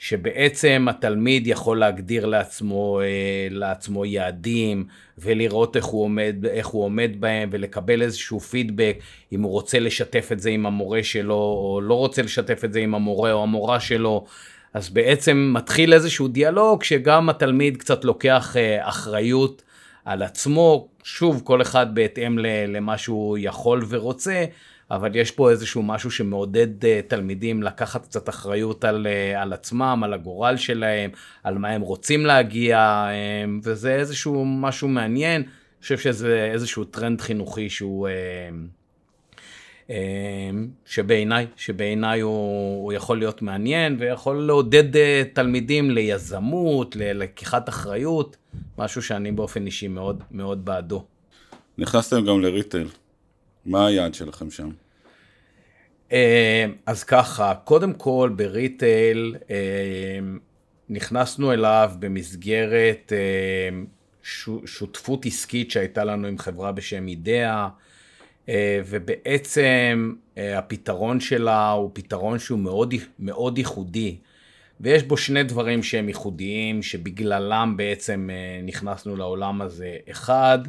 שבעצם 0.01 0.85
התלמיד 0.89 1.47
יכול 1.47 1.79
להגדיר 1.79 2.25
לעצמו, 2.25 3.01
אה, 3.01 3.47
לעצמו 3.51 4.05
יעדים, 4.05 4.85
ולראות 5.17 5.75
איך 5.75 5.85
הוא, 5.85 6.03
עומד, 6.03 6.35
איך 6.45 6.67
הוא 6.67 6.83
עומד 6.83 7.11
בהם, 7.19 7.49
ולקבל 7.51 8.01
איזשהו 8.01 8.39
פידבק, 8.39 8.97
אם 9.31 9.41
הוא 9.41 9.51
רוצה 9.51 9.79
לשתף 9.79 10.29
את 10.31 10.39
זה 10.39 10.49
עם 10.49 10.65
המורה 10.65 11.03
שלו, 11.03 11.35
או 11.35 11.79
לא 11.83 11.93
רוצה 11.93 12.21
לשתף 12.21 12.65
את 12.65 12.73
זה 12.73 12.79
עם 12.79 12.95
המורה 12.95 13.31
או 13.31 13.43
המורה 13.43 13.79
שלו. 13.79 14.25
אז 14.73 14.89
בעצם 14.89 15.51
מתחיל 15.53 15.93
איזשהו 15.93 16.27
דיאלוג 16.27 16.83
שגם 16.83 17.29
התלמיד 17.29 17.77
קצת 17.77 18.05
לוקח 18.05 18.57
אה, 18.57 18.89
אחריות 18.89 19.63
על 20.05 20.23
עצמו, 20.23 20.87
שוב, 21.03 21.41
כל 21.43 21.61
אחד 21.61 21.95
בהתאם 21.95 22.37
למה 22.67 22.97
שהוא 22.97 23.37
יכול 23.41 23.85
ורוצה, 23.89 24.45
אבל 24.91 25.15
יש 25.15 25.31
פה 25.31 25.51
איזשהו 25.51 25.83
משהו 25.83 26.11
שמעודד 26.11 26.85
אה, 26.85 26.99
תלמידים 27.07 27.63
לקחת 27.63 28.05
קצת 28.05 28.29
אחריות 28.29 28.83
על, 28.83 29.07
אה, 29.07 29.41
על 29.41 29.53
עצמם, 29.53 30.01
על 30.03 30.13
הגורל 30.13 30.57
שלהם, 30.57 31.09
על 31.43 31.57
מה 31.57 31.69
הם 31.69 31.81
רוצים 31.81 32.25
להגיע, 32.25 33.05
וזה 33.63 33.95
איזשהו 33.95 34.45
משהו 34.45 34.87
מעניין. 34.87 35.41
אני 35.41 35.81
חושב 35.81 35.97
שזה 35.97 36.49
איזשהו 36.53 36.83
טרנד 36.83 37.21
חינוכי 37.21 37.69
שהוא... 37.69 38.07
שבעיניי, 40.85 41.47
שבעיניי 41.55 42.19
הוא, 42.19 42.83
הוא 42.83 42.93
יכול 42.93 43.17
להיות 43.17 43.41
מעניין 43.41 43.97
ויכול 43.99 44.41
לעודד 44.41 44.83
תלמידים 45.33 45.91
ליזמות, 45.91 46.95
ללקיחת 46.95 47.69
אחריות, 47.69 48.37
משהו 48.77 49.01
שאני 49.01 49.31
באופן 49.31 49.65
אישי 49.65 49.87
מאוד 49.87 50.23
מאוד 50.31 50.65
בעדו. 50.65 51.03
נכנסתם 51.77 52.25
גם 52.25 52.41
לריטל, 52.41 52.87
מה 53.65 53.87
היעד 53.87 54.13
שלכם 54.13 54.51
שם? 54.51 54.69
אה, 56.11 56.65
אז 56.85 57.03
ככה, 57.03 57.53
קודם 57.63 57.93
כל 57.93 58.31
בריטל 58.35 59.35
אה, 59.49 60.19
נכנסנו 60.89 61.53
אליו 61.53 61.91
במסגרת 61.99 63.13
שותפות 64.65 65.25
עסקית 65.25 65.71
שהייתה 65.71 66.03
לנו 66.03 66.27
עם 66.27 66.37
חברה 66.37 66.71
בשם 66.71 67.07
אידאה. 67.07 67.69
אה, 68.49 68.81
ובעצם 68.85 70.13
אה, 70.37 70.57
הפתרון 70.57 71.19
שלה 71.19 71.69
הוא 71.69 71.91
פתרון 71.93 72.39
שהוא 72.39 72.59
מאוד, 72.59 72.93
מאוד 73.19 73.57
ייחודי. 73.57 74.17
ויש 74.79 75.03
בו 75.03 75.17
שני 75.17 75.43
דברים 75.43 75.83
שהם 75.83 76.07
ייחודיים, 76.07 76.83
שבגללם 76.83 77.73
בעצם 77.77 78.29
אה, 78.31 78.61
נכנסנו 78.63 79.15
לעולם 79.15 79.61
הזה. 79.61 79.97
אחד, 80.11 80.59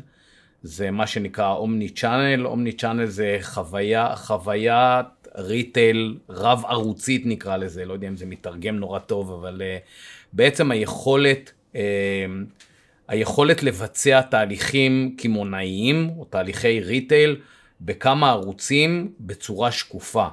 זה 0.63 0.91
מה 0.91 1.07
שנקרא 1.07 1.55
omni 1.55 1.89
channel, 1.89 2.47
omni 2.47 2.73
channel 2.73 3.07
זה 3.07 3.39
חוויה, 3.43 4.17
חוויית 4.17 5.07
retail 5.37 6.19
רב 6.29 6.63
ערוצית 6.69 7.27
נקרא 7.27 7.57
לזה, 7.57 7.85
לא 7.85 7.93
יודע 7.93 8.09
אם 8.09 8.17
זה 8.17 8.27
מתרגם 8.27 8.77
נורא 8.77 8.99
טוב, 8.99 9.33
אבל 9.33 9.63
בעצם 10.33 10.71
היכולת, 10.71 11.53
היכולת 13.09 13.63
לבצע 13.63 14.21
תהליכים 14.21 15.15
קמעונאיים 15.19 16.11
או 16.19 16.25
תהליכי 16.25 16.81
retail 16.81 17.37
בכמה 17.81 18.31
ערוצים 18.31 19.13
בצורה 19.21 19.71
שקופה. 19.71 20.27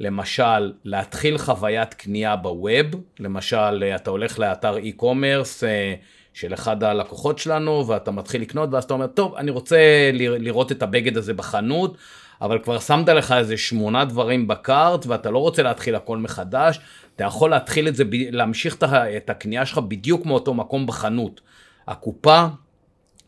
למשל, 0.00 0.72
להתחיל 0.84 1.38
חוויית 1.38 1.94
קנייה 1.94 2.36
בווב, 2.36 2.86
למשל, 3.20 3.84
אתה 3.96 4.10
הולך 4.10 4.38
לאתר 4.38 4.76
e-commerce 4.76 5.66
אה, 5.66 5.94
של 6.40 6.54
אחד 6.54 6.84
הלקוחות 6.84 7.38
שלנו, 7.38 7.86
ואתה 7.86 8.10
מתחיל 8.10 8.42
לקנות, 8.42 8.68
ואז 8.72 8.84
אתה 8.84 8.94
אומר, 8.94 9.06
טוב, 9.06 9.34
אני 9.34 9.50
רוצה 9.50 10.10
לראות 10.14 10.72
את 10.72 10.82
הבגד 10.82 11.16
הזה 11.16 11.34
בחנות, 11.34 11.96
אבל 12.40 12.58
כבר 12.58 12.78
שמת 12.78 13.08
לך 13.08 13.32
איזה 13.32 13.56
שמונה 13.56 14.04
דברים 14.04 14.48
בקארט, 14.48 15.06
ואתה 15.06 15.30
לא 15.30 15.38
רוצה 15.38 15.62
להתחיל 15.62 15.94
הכל 15.94 16.18
מחדש, 16.18 16.80
אתה 17.16 17.24
יכול 17.24 17.50
להתחיל 17.50 17.88
את 17.88 17.96
זה, 17.96 18.04
להמשיך 18.30 18.76
את 19.16 19.30
הקנייה 19.30 19.66
שלך 19.66 19.78
בדיוק 19.78 20.26
מאותו 20.26 20.54
מקום 20.54 20.86
בחנות. 20.86 21.40
הקופה 21.88 22.46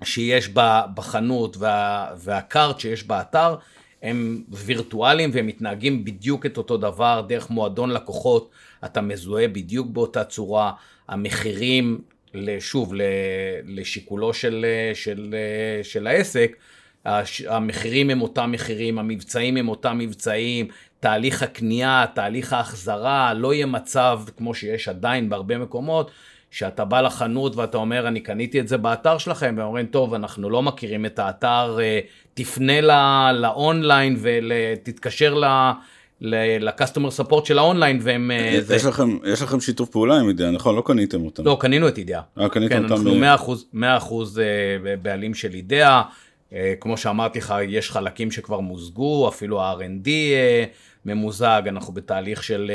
שיש 0.04 0.50
בחנות 0.94 1.56
וה, 1.56 2.06
והקארט 2.16 2.80
שיש 2.80 3.04
באתר, 3.04 3.54
הם 4.02 4.42
וירטואליים 4.48 5.30
והם 5.32 5.46
מתנהגים 5.46 6.04
בדיוק 6.04 6.46
את 6.46 6.56
אותו 6.56 6.76
דבר 6.76 7.24
דרך 7.28 7.50
מועדון 7.50 7.90
לקוחות, 7.90 8.50
אתה 8.84 9.00
מזוהה 9.00 9.48
בדיוק 9.48 9.86
באותה 9.90 10.24
צורה, 10.24 10.72
המחירים, 11.08 12.00
שוב, 12.58 12.92
לשיקולו 13.66 14.34
של, 14.34 14.66
של, 14.94 15.34
של 15.82 16.06
העסק, 16.06 16.56
המחירים 17.48 18.10
הם 18.10 18.22
אותם 18.22 18.52
מחירים, 18.52 18.98
המבצעים 18.98 19.56
הם 19.56 19.68
אותם 19.68 19.98
מבצעים, 19.98 20.68
תהליך 21.00 21.42
הקנייה, 21.42 22.04
תהליך 22.14 22.52
ההחזרה, 22.52 23.34
לא 23.34 23.54
יהיה 23.54 23.66
מצב 23.66 24.20
כמו 24.36 24.54
שיש 24.54 24.88
עדיין 24.88 25.28
בהרבה 25.28 25.58
מקומות, 25.58 26.10
שאתה 26.50 26.84
בא 26.84 27.00
לחנות 27.00 27.56
ואתה 27.56 27.78
אומר, 27.78 28.08
אני 28.08 28.20
קניתי 28.20 28.60
את 28.60 28.68
זה 28.68 28.76
באתר 28.76 29.18
שלכם, 29.18 29.54
והם 29.58 29.66
אומרים, 29.66 29.86
טוב, 29.86 30.14
אנחנו 30.14 30.50
לא 30.50 30.62
מכירים 30.62 31.06
את 31.06 31.18
האתר, 31.18 31.78
אה, 31.80 32.00
תפנה 32.34 32.80
לאונליין 33.32 34.16
ותתקשר 34.20 35.34
ל... 35.34 35.44
לקסטומר 36.20 37.10
ספורט 37.10 37.46
של 37.46 37.58
האונליין 37.58 37.98
והם... 38.02 38.30
אה, 38.30 38.36
יש, 38.36 38.64
זה... 38.64 38.88
לכם, 38.88 39.18
יש 39.32 39.42
לכם 39.42 39.60
שיתוף 39.60 39.90
פעולה 39.90 40.20
עם 40.20 40.28
אידאה, 40.28 40.50
נכון? 40.50 40.76
לא 40.76 40.82
קניתם 40.86 41.24
אותם. 41.24 41.44
לא, 41.44 41.56
קנינו 41.60 41.88
את 41.88 41.98
אידאה. 41.98 42.20
אה, 42.40 42.48
קניתם 42.48 42.74
כן, 42.74 42.82
אותם. 42.92 43.22
אנחנו 43.22 43.56
100% 43.72 43.76
אה, 44.40 44.96
בעלים 45.02 45.34
של 45.34 45.54
אידאה. 45.54 46.02
כמו 46.80 46.96
שאמרתי 46.96 47.38
לך, 47.38 47.54
יש 47.68 47.90
חלקים 47.90 48.30
שכבר 48.30 48.60
מוזגו, 48.60 49.28
אפילו 49.28 49.62
ה-R&D 49.62 50.08
ממוזג, 51.04 51.62
אנחנו 51.66 51.92
בתהליך 51.92 52.42
של... 52.42 52.70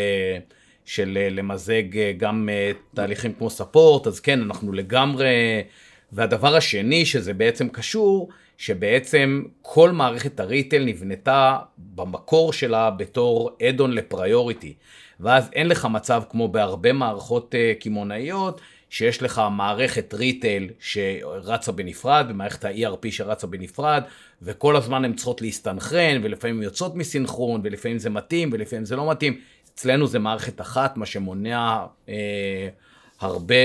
של 0.85 1.17
אה, 1.21 1.29
למזג 1.29 1.97
אה, 1.97 2.11
גם 2.17 2.49
אה, 2.51 2.71
תהליכים 2.93 3.33
כמו 3.33 3.49
ספורט, 3.49 4.07
אז 4.07 4.19
כן, 4.19 4.41
אנחנו 4.41 4.73
לגמרי... 4.73 5.27
והדבר 6.11 6.55
השני, 6.55 7.05
שזה 7.05 7.33
בעצם 7.33 7.69
קשור, 7.69 8.29
שבעצם 8.57 9.43
כל 9.61 9.91
מערכת 9.91 10.39
הריטל 10.39 10.83
נבנתה 10.83 11.57
במקור 11.77 12.53
שלה 12.53 12.91
בתור 12.91 13.57
אדון 13.69 13.91
לפריוריטי. 13.91 14.73
ואז 15.19 15.49
אין 15.53 15.67
לך 15.67 15.85
מצב 15.85 16.23
כמו 16.29 16.47
בהרבה 16.47 16.93
מערכות 16.93 17.55
קמעונאיות, 17.79 18.61
שיש 18.89 19.23
לך 19.23 19.41
מערכת 19.51 20.13
ריטל 20.13 20.67
שרצה 20.79 21.71
בנפרד, 21.71 22.25
ומערכת 22.29 22.65
ה-ERP 22.65 23.11
שרצה 23.11 23.47
בנפרד, 23.47 24.03
וכל 24.41 24.75
הזמן 24.75 25.05
הן 25.05 25.13
צריכות 25.13 25.41
להסתנכרן, 25.41 26.19
ולפעמים 26.23 26.61
יוצאות 26.61 26.95
מסינכרון, 26.95 27.61
ולפעמים 27.63 27.97
זה 27.97 28.09
מתאים, 28.09 28.49
ולפעמים 28.53 28.85
זה 28.85 28.95
לא 28.95 29.11
מתאים. 29.11 29.39
אצלנו 29.73 30.07
זה 30.07 30.19
מערכת 30.19 30.61
אחת, 30.61 30.97
מה 30.97 31.05
שמונע 31.05 31.85
אה, 32.09 32.67
הרבה, 33.19 33.55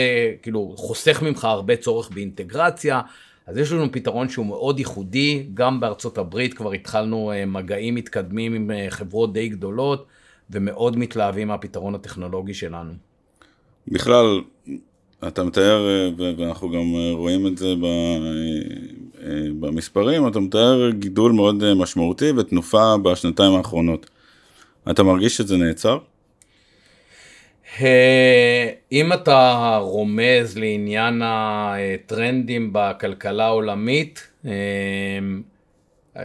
כאילו, 0.43 0.75
חוסך 0.77 1.23
ממך 1.23 1.45
הרבה 1.45 1.77
צורך 1.77 2.11
באינטגרציה. 2.11 3.01
אז 3.47 3.57
יש 3.57 3.73
לנו 3.73 3.93
פתרון 3.93 4.29
שהוא 4.29 4.47
מאוד 4.47 4.79
ייחודי, 4.79 5.47
גם 5.55 5.81
בארצות 5.81 6.19
הברית 6.19 6.55
כבר 6.55 6.73
התחלנו 6.73 7.33
אה, 7.33 7.47
מגעים 7.47 7.95
מתקדמים 7.95 8.55
עם 8.55 8.71
אה, 8.71 8.87
חברות 8.91 9.33
די 9.33 9.49
גדולות, 9.49 10.07
ומאוד 10.51 10.99
מתלהבים 10.99 11.49
מהפתרון 11.49 11.95
הטכנולוגי 11.95 12.55
שלנו. 12.55 12.93
בכלל, 13.89 14.41
אתה 15.29 15.45
מתאר, 15.45 15.87
אה, 15.89 16.11
ואנחנו 16.37 16.71
גם 16.71 16.95
רואים 17.13 17.47
את 17.47 17.59
זה 17.59 17.75
במספרים, 19.61 20.29
אתה 20.29 20.41
מתאר 20.41 20.91
גידול 20.91 21.33
מאוד 21.33 21.75
משמעותי 21.75 22.31
ותנופה 22.31 22.97
בשנתיים 22.97 23.53
האחרונות. 23.53 24.11
אתה 24.91 25.03
מרגיש 25.03 25.37
שזה 25.37 25.57
נעצר? 25.57 25.99
אה, 27.81 28.69
אם 28.93 29.13
אתה 29.13 29.77
רומז 29.83 30.59
לעניין 30.59 31.23
הטרנדים 31.25 32.71
בכלכלה 32.73 33.47
העולמית, 33.47 34.29
אה, 34.47 34.53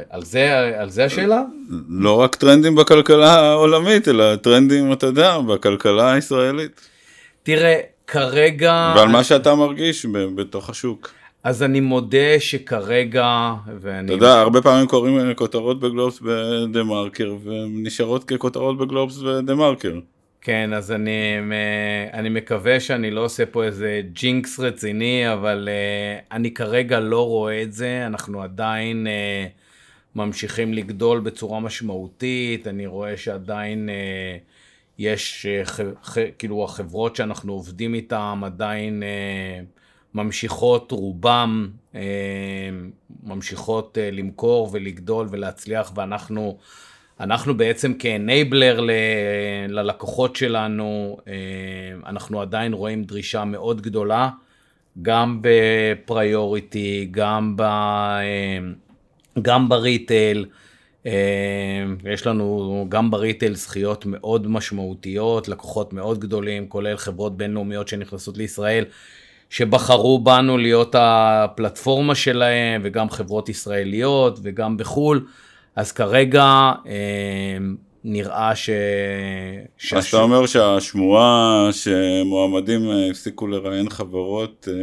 על 0.10 0.24
זה, 0.24 0.74
על 0.80 0.90
זה 0.90 1.06
השאלה? 1.06 1.42
לא 1.90 2.22
רק 2.22 2.36
טרנדים 2.36 2.76
בכלכלה 2.76 3.34
העולמית, 3.34 4.08
אלא 4.08 4.36
טרנדים, 4.36 4.94
אתה 4.94 5.06
יודע, 5.06 5.40
בכלכלה 5.40 6.14
הישראלית. 6.14 6.82
תראה, 7.44 7.80
כרגע... 8.08 8.94
ועל 8.96 9.08
מה 9.08 9.24
שאתה 9.24 9.56
מרגיש 9.56 10.06
בתוך 10.36 10.70
השוק. 10.70 11.12
אז 11.44 11.64
אני 11.64 11.80
מודה 11.80 12.40
שכרגע, 12.40 13.54
ואני... 13.82 14.06
אתה 14.06 14.14
יודע, 14.14 14.34
הרבה 14.42 14.62
פעמים 14.62 14.88
קוראים 14.88 15.34
כותרות 15.34 15.80
בגלובס 15.80 16.20
בדה 16.20 16.84
מרקר, 16.84 17.36
והן 17.44 17.84
נשארות 17.84 18.24
ככותרות 18.24 18.78
בגלובס 18.78 19.18
בדה 19.18 19.56
מרקר. 19.56 20.00
כן, 20.46 20.74
אז 20.74 20.92
אני, 20.92 21.38
אני 22.14 22.30
מקווה 22.30 22.80
שאני 22.80 23.12
לא 23.12 23.26
עושה 23.26 23.46
פה 23.46 23.64
איזה 23.64 24.02
ג'ינקס 24.14 24.60
רציני, 24.60 25.34
אבל 25.34 25.70
uh, 25.72 26.26
אני 26.32 26.54
כרגע 26.54 27.00
לא 27.00 27.28
רואה 27.28 27.62
את 27.62 27.74
זה, 27.74 28.06
אנחנו 28.08 28.42
עדיין 28.42 29.08
uh, 29.08 30.20
ממשיכים 30.20 30.74
לגדול 30.74 31.20
בצורה 31.20 31.60
משמעותית, 31.60 32.68
אני 32.68 32.86
רואה 32.88 33.18
שעדיין 33.18 33.90
יש, 34.98 35.46
כאילו 36.38 36.64
החברות 36.64 37.16
שאנחנו 37.16 37.54
עובדים 37.54 37.94
איתן 37.94 38.40
עדיין... 38.44 39.04
ממשיכות, 40.16 40.92
רובם 40.92 41.70
אה, 41.96 42.02
ממשיכות 43.24 43.98
אה, 43.98 44.12
למכור 44.12 44.70
ולגדול 44.72 45.28
ולהצליח, 45.32 45.92
ואנחנו 45.96 46.58
אנחנו 47.20 47.58
בעצם 47.58 47.94
כאנייבלר 47.94 48.80
ל, 48.82 48.92
ללקוחות 49.68 50.36
שלנו, 50.36 51.18
אה, 51.28 51.34
אנחנו 52.06 52.42
עדיין 52.42 52.74
רואים 52.74 53.04
דרישה 53.04 53.46
מאוד 53.46 53.82
גדולה, 53.82 54.30
גם 55.02 55.40
בפריוריטי, 55.42 57.08
גם, 57.12 57.54
ב, 57.58 57.64
גם 59.42 59.70
בריטייל. 59.70 60.46
יש 62.14 62.28
לנו 62.28 62.86
גם 62.90 63.12
בריטייל 63.12 63.56
זכיות 63.56 64.06
מאוד 64.06 64.48
משמעותיות, 64.48 65.48
לקוחות 65.48 65.94
מאוד 65.94 66.20
גדולים, 66.20 66.68
כולל 66.68 66.98
חברות 66.98 67.38
בינלאומיות 67.38 67.88
שנכנסות 67.88 68.38
לישראל, 68.38 68.86
שבחרו 69.50 70.20
בנו 70.20 70.58
להיות 70.58 70.96
הפלטפורמה 71.00 72.16
שלהם, 72.16 72.82
וגם 72.84 73.10
חברות 73.10 73.50
ישראליות 73.50 74.40
וגם 74.44 74.78
בחו"ל, 74.78 75.26
אז 75.76 75.92
כרגע 75.92 76.72
אה, 76.88 77.58
נראה 78.04 78.56
ש... 78.56 78.70
אז 79.94 80.06
אתה 80.06 80.18
אומר 80.18 80.46
שהשמועה 80.46 81.70
שמועמדים 81.72 82.90
אה, 82.90 83.10
הפסיקו 83.10 83.48
לראיין 83.48 83.90
חברות, 83.90 84.68
אה, 84.72 84.74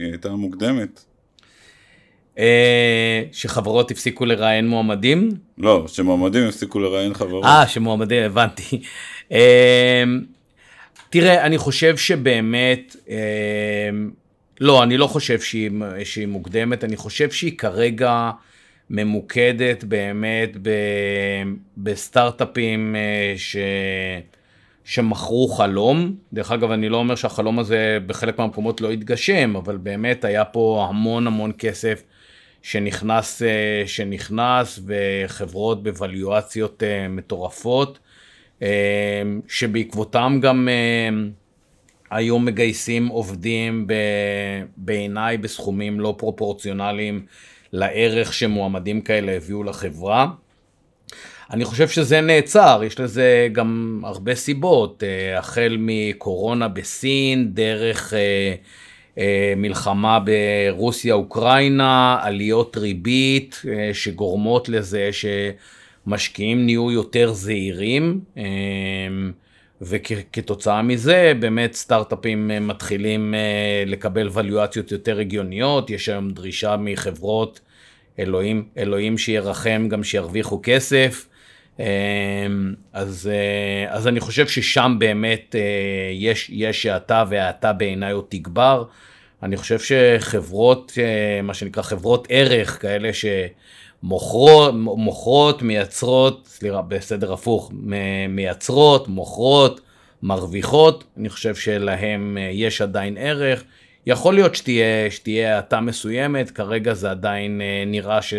היא 0.00 0.10
הייתה 0.10 0.30
מוקדמת? 0.30 1.04
שחברות 3.32 3.90
הפסיקו 3.90 4.24
לראיין 4.24 4.68
מועמדים? 4.68 5.30
לא, 5.58 5.84
שמועמדים 5.88 6.48
הפסיקו 6.48 6.78
לראיין 6.78 7.14
חברות. 7.14 7.44
אה, 7.44 7.68
שמועמדים, 7.68 8.22
הבנתי. 8.22 8.82
תראה, 11.10 11.46
אני 11.46 11.58
חושב 11.58 11.96
שבאמת, 11.96 12.96
אה, 13.08 13.16
לא, 14.60 14.82
אני 14.82 14.96
לא 14.96 15.06
חושב 15.06 15.40
שהיא, 15.40 15.70
שהיא 16.04 16.26
מוקדמת, 16.26 16.84
אני 16.84 16.96
חושב 16.96 17.30
שהיא 17.30 17.58
כרגע 17.58 18.30
ממוקדת 18.90 19.84
באמת 19.84 20.56
ב, 20.62 20.70
בסטארט-אפים 21.76 22.96
אה, 22.96 23.34
ש, 23.36 23.56
שמכרו 24.84 25.48
חלום. 25.48 26.16
דרך 26.32 26.52
אגב, 26.52 26.70
אני 26.70 26.88
לא 26.88 26.96
אומר 26.96 27.14
שהחלום 27.14 27.58
הזה 27.58 27.98
בחלק 28.06 28.38
מהמקומות 28.38 28.80
לא 28.80 28.90
התגשם, 28.90 29.56
אבל 29.56 29.76
באמת 29.76 30.24
היה 30.24 30.44
פה 30.44 30.86
המון 30.88 31.26
המון 31.26 31.52
כסף 31.58 32.02
שנכנס, 32.62 33.42
אה, 33.42 33.82
שנכנס 33.86 34.80
וחברות 34.86 35.82
בווליואציות 35.82 36.82
אה, 36.82 37.08
מטורפות. 37.08 37.98
שבעקבותם 39.48 40.38
גם 40.42 40.68
אמ, 40.68 41.30
היו 42.10 42.38
מגייסים 42.38 43.06
עובדים 43.06 43.86
בעיניי 44.76 45.38
בסכומים 45.38 46.00
לא 46.00 46.14
פרופורציונליים 46.18 47.26
לערך 47.76 48.32
שמועמדים 48.32 49.00
כאלה 49.00 49.32
הביאו 49.32 49.62
לחברה. 49.62 50.26
אני 51.50 51.64
חושב 51.64 51.88
שזה 51.88 52.20
נעצר, 52.20 52.80
יש 52.86 53.00
לזה 53.00 53.48
גם 53.52 54.00
הרבה 54.04 54.34
סיבות, 54.34 55.02
אה, 55.02 55.38
החל 55.38 55.76
מקורונה 55.80 56.68
בסין, 56.68 57.54
דרך 57.54 58.14
אה, 58.14 58.54
אה, 59.18 59.54
מלחמה 59.56 60.18
ברוסיה-אוקראינה, 60.20 62.18
עליות 62.22 62.76
ריבית 62.76 63.62
שגורמות 63.92 64.68
לזה 64.68 65.10
שמשקיעים 65.12 66.64
נהיו 66.64 66.90
יותר 66.90 67.32
זהירים. 67.32 68.20
אה, 68.36 68.42
וכתוצאה 69.82 70.82
מזה 70.82 71.32
באמת 71.40 71.72
סטארט-אפים 71.72 72.50
מתחילים 72.60 73.34
לקבל 73.86 74.28
ולואציות 74.32 74.92
יותר 74.92 75.18
הגיוניות, 75.18 75.90
יש 75.90 76.08
היום 76.08 76.30
דרישה 76.30 76.76
מחברות, 76.76 77.60
אלוהים, 78.18 78.68
אלוהים 78.78 79.18
שירחם 79.18 79.88
גם 79.90 80.04
שירוויחו 80.04 80.60
כסף, 80.62 81.28
אז, 82.92 83.30
אז 83.88 84.08
אני 84.08 84.20
חושב 84.20 84.48
ששם 84.48 84.96
באמת 84.98 85.54
יש, 86.12 86.50
יש 86.52 86.86
האטה 86.86 87.24
והאטה 87.28 87.72
בעיניי 87.72 88.12
עוד 88.12 88.24
תגבר. 88.28 88.84
אני 89.42 89.56
חושב 89.56 89.78
שחברות, 89.78 90.92
אה, 90.98 91.42
מה 91.42 91.54
שנקרא 91.54 91.82
חברות 91.82 92.26
ערך, 92.30 92.82
כאלה 92.82 93.10
שמוכרות, 94.02 95.62
מייצרות, 95.62 96.46
סליחה, 96.46 96.82
בסדר 96.82 97.32
הפוך, 97.32 97.72
מייצרות, 98.28 99.08
מוכרות, 99.08 99.80
מרוויחות, 100.22 101.04
אני 101.16 101.28
חושב 101.28 101.54
שלהם 101.54 102.38
אה, 102.40 102.48
יש 102.52 102.80
עדיין 102.80 103.16
ערך. 103.18 103.64
יכול 104.06 104.34
להיות 104.34 104.54
שתהיה, 104.54 105.10
שתהיה 105.10 105.56
האטה 105.56 105.80
מסוימת, 105.80 106.50
כרגע 106.50 106.94
זה 106.94 107.10
עדיין 107.10 107.60
אה, 107.60 107.84
נראה 107.86 108.22
ש... 108.22 108.34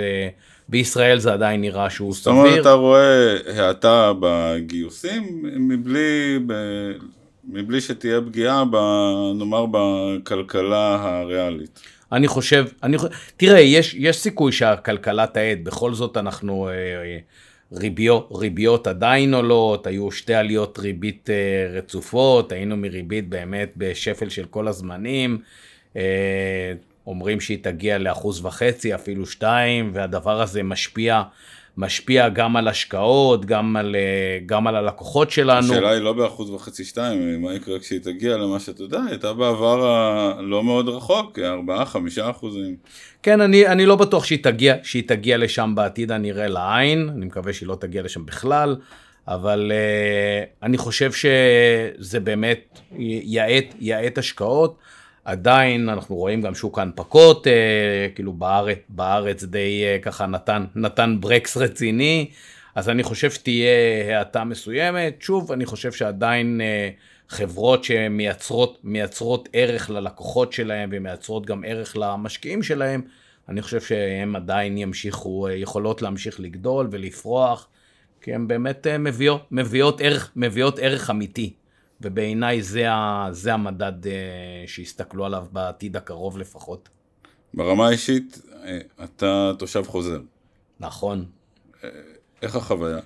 בישראל 0.70 1.20
זה 1.20 1.34
עדיין 1.34 1.62
נראה 1.62 1.90
שהוא 1.90 2.14
סביר. 2.14 2.36
זאת 2.36 2.46
אומרת, 2.46 2.62
אתה 2.62 2.72
רואה 2.72 3.38
האטה 3.58 4.12
בגיוסים 4.20 5.40
מבלי, 5.44 6.40
ב... 6.48 6.54
מבלי 7.50 7.82
שתהיה 7.82 8.22
פגיעה, 8.22 8.64
ב, 8.66 8.76
נאמר, 9.36 9.66
בכלכלה 9.72 10.96
הריאלית. 11.02 11.80
אני 12.12 12.28
חושב, 12.28 12.66
אני, 12.84 12.98
תראה, 13.38 13.60
יש, 13.60 13.94
יש 13.94 14.18
סיכוי 14.18 14.52
שהכלכלה 14.52 15.28
תעד, 15.28 15.60
בכל 15.64 15.94
זאת 15.94 16.18
אנחנו, 16.18 16.68
אה, 16.68 16.74
אה, 16.74 17.18
ריביות, 17.74 18.30
ריביות 18.36 18.88
עדיין 18.88 19.34
עולות, 19.34 19.88
היו 19.88 20.12
שתי 20.12 20.34
עליות 20.34 20.80
ריבית 20.80 21.30
אה, 21.30 21.78
רצופות, 21.78 22.52
היינו 22.52 22.78
מריבית 22.78 23.30
באמת 23.30 23.72
בשפל 23.78 24.30
של 24.30 24.46
כל 24.46 24.68
הזמנים, 24.68 25.42
אומרים 27.08 27.40
שהיא 27.40 27.58
תגיע 27.62 27.98
לאחוז 27.98 28.46
וחצי, 28.46 28.96
אפילו 28.96 29.26
שתיים, 29.26 29.92
והדבר 29.94 30.42
הזה 30.42 30.64
משפיע 30.64 31.22
משפיע 31.78 32.30
גם 32.30 32.56
על 32.56 32.68
השקעות, 32.68 33.46
גם 33.46 33.76
על, 33.76 33.96
אה, 33.96 34.40
גם 34.46 34.68
על 34.68 34.76
הלקוחות 34.76 35.32
שלנו. 35.32 35.74
השאלה 35.74 35.92
היא 35.92 36.02
לא 36.02 36.14
באחוז 36.14 36.50
וחצי 36.50 36.84
שתיים, 36.84 37.42
מה 37.42 37.54
יקרה 37.54 37.80
כשהיא 37.80 38.00
תגיע 38.00 38.38
למה 38.38 38.60
שאתה 38.60 38.84
יודע, 38.84 39.00
הייתה 39.10 39.34
בעבר 39.34 39.86
הלא 39.88 40.64
מאוד 40.64 40.90
רחוק, 40.90 41.40
ארבעה, 41.40 41.86
חמישה 41.86 42.30
אחוזים. 42.30 42.76
כן, 43.24 43.42
אני, 43.42 43.68
אני 43.68 43.86
לא 43.86 43.96
בטוח 43.96 44.26
שהיא 44.26 44.44
תגיע, 44.44 44.76
שהיא 44.84 45.04
תגיע 45.08 45.38
לשם 45.38 45.74
בעתיד 45.76 46.12
הנראה 46.12 46.48
לעין, 46.48 47.10
אני 47.10 47.26
מקווה 47.26 47.54
שהיא 47.54 47.68
לא 47.68 47.76
תגיע 47.76 48.02
לשם 48.02 48.26
בכלל, 48.26 48.76
אבל 49.28 49.72
uh, 49.72 50.66
אני 50.66 50.78
חושב 50.78 51.12
שזה 51.12 52.20
באמת 52.20 52.80
יעט, 53.24 53.66
יעט 53.80 54.18
השקעות. 54.18 54.78
עדיין 55.28 55.90
אנחנו 55.90 56.16
רואים 56.16 56.42
גם 56.42 56.56
שוק 56.56 56.80
ההנפקות, 56.80 57.48
אה, 57.48 58.08
כאילו 58.16 58.34
בארץ, 58.34 58.78
בארץ 58.90 59.44
די 59.44 59.84
אה, 59.84 60.00
ככה 60.02 60.26
נתן, 60.26 60.66
נתן 60.76 61.18
ברקס 61.20 61.58
רציני, 61.58 62.30
אז 62.76 62.90
אני 62.90 63.04
חושב 63.04 63.32
שתהיה 63.32 63.70
האטה 64.20 64.44
מסוימת. 64.44 65.16
שוב, 65.20 65.52
אני 65.52 65.66
חושב 65.66 65.92
שעדיין 65.92 66.62
אה, 66.62 66.90
חברות 67.30 67.84
שמייצרות 67.84 69.50
ערך 69.54 69.90
ללקוחות 69.90 70.54
שלהם 70.54 70.90
ומייצרות 70.92 71.46
גם 71.46 71.64
ערך 71.68 71.98
למשקיעים 71.98 72.64
שלהם, 72.64 73.02
אני 73.50 73.62
חושב 73.62 73.82
שהן 73.82 74.36
עדיין 74.36 74.78
ימשיכו, 74.78 75.50
יכולות 75.50 76.02
להמשיך 76.02 76.40
לגדול 76.40 76.88
ולפרוח, 76.92 77.68
כי 78.22 78.34
הן 78.34 78.48
באמת 78.48 78.88
מביאות, 79.00 79.42
מביאות, 79.52 80.02
ערך, 80.02 80.32
מביאות 80.36 80.80
ערך 80.80 81.10
אמיתי. 81.10 81.54
ובעיניי 82.02 82.62
זה, 82.62 82.92
ה, 82.92 83.28
זה 83.32 83.54
המדד 83.54 84.06
uh, 84.06 84.08
שיסתכלו 84.68 85.26
עליו 85.26 85.46
בעתיד 85.52 85.98
הקרוב 85.98 86.38
לפחות. 86.38 86.90
ברמה 87.54 87.88
האישית, 87.88 88.42
אה, 88.64 88.80
אתה 89.04 89.52
תושב 89.60 89.84
חוזר. 89.88 90.20
נכון. 90.80 91.26
אה, 91.84 91.90
איך 92.42 92.56
החוויה? 92.56 93.00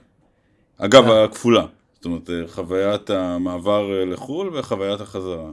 אגב, 0.78 1.12
הכפולה. 1.12 1.66
זאת 1.96 2.06
אומרת, 2.06 2.30
חוויית 2.48 3.10
המעבר 3.10 4.06
לחו"ל 4.06 4.58
וחוויית 4.58 5.02
החזרה. 5.02 5.52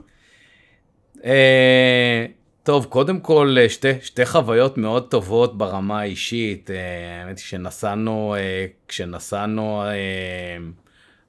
טוב, 2.63 2.85
קודם 2.85 3.19
כל, 3.19 3.55
שתי, 3.67 4.01
שתי 4.01 4.25
חוויות 4.25 4.77
מאוד 4.77 5.09
טובות 5.09 5.57
ברמה 5.57 5.99
האישית. 5.99 6.69
האמת 7.19 7.37
היא 7.37 7.45
שנסענו, 7.45 8.35
כשנסענו 8.87 9.83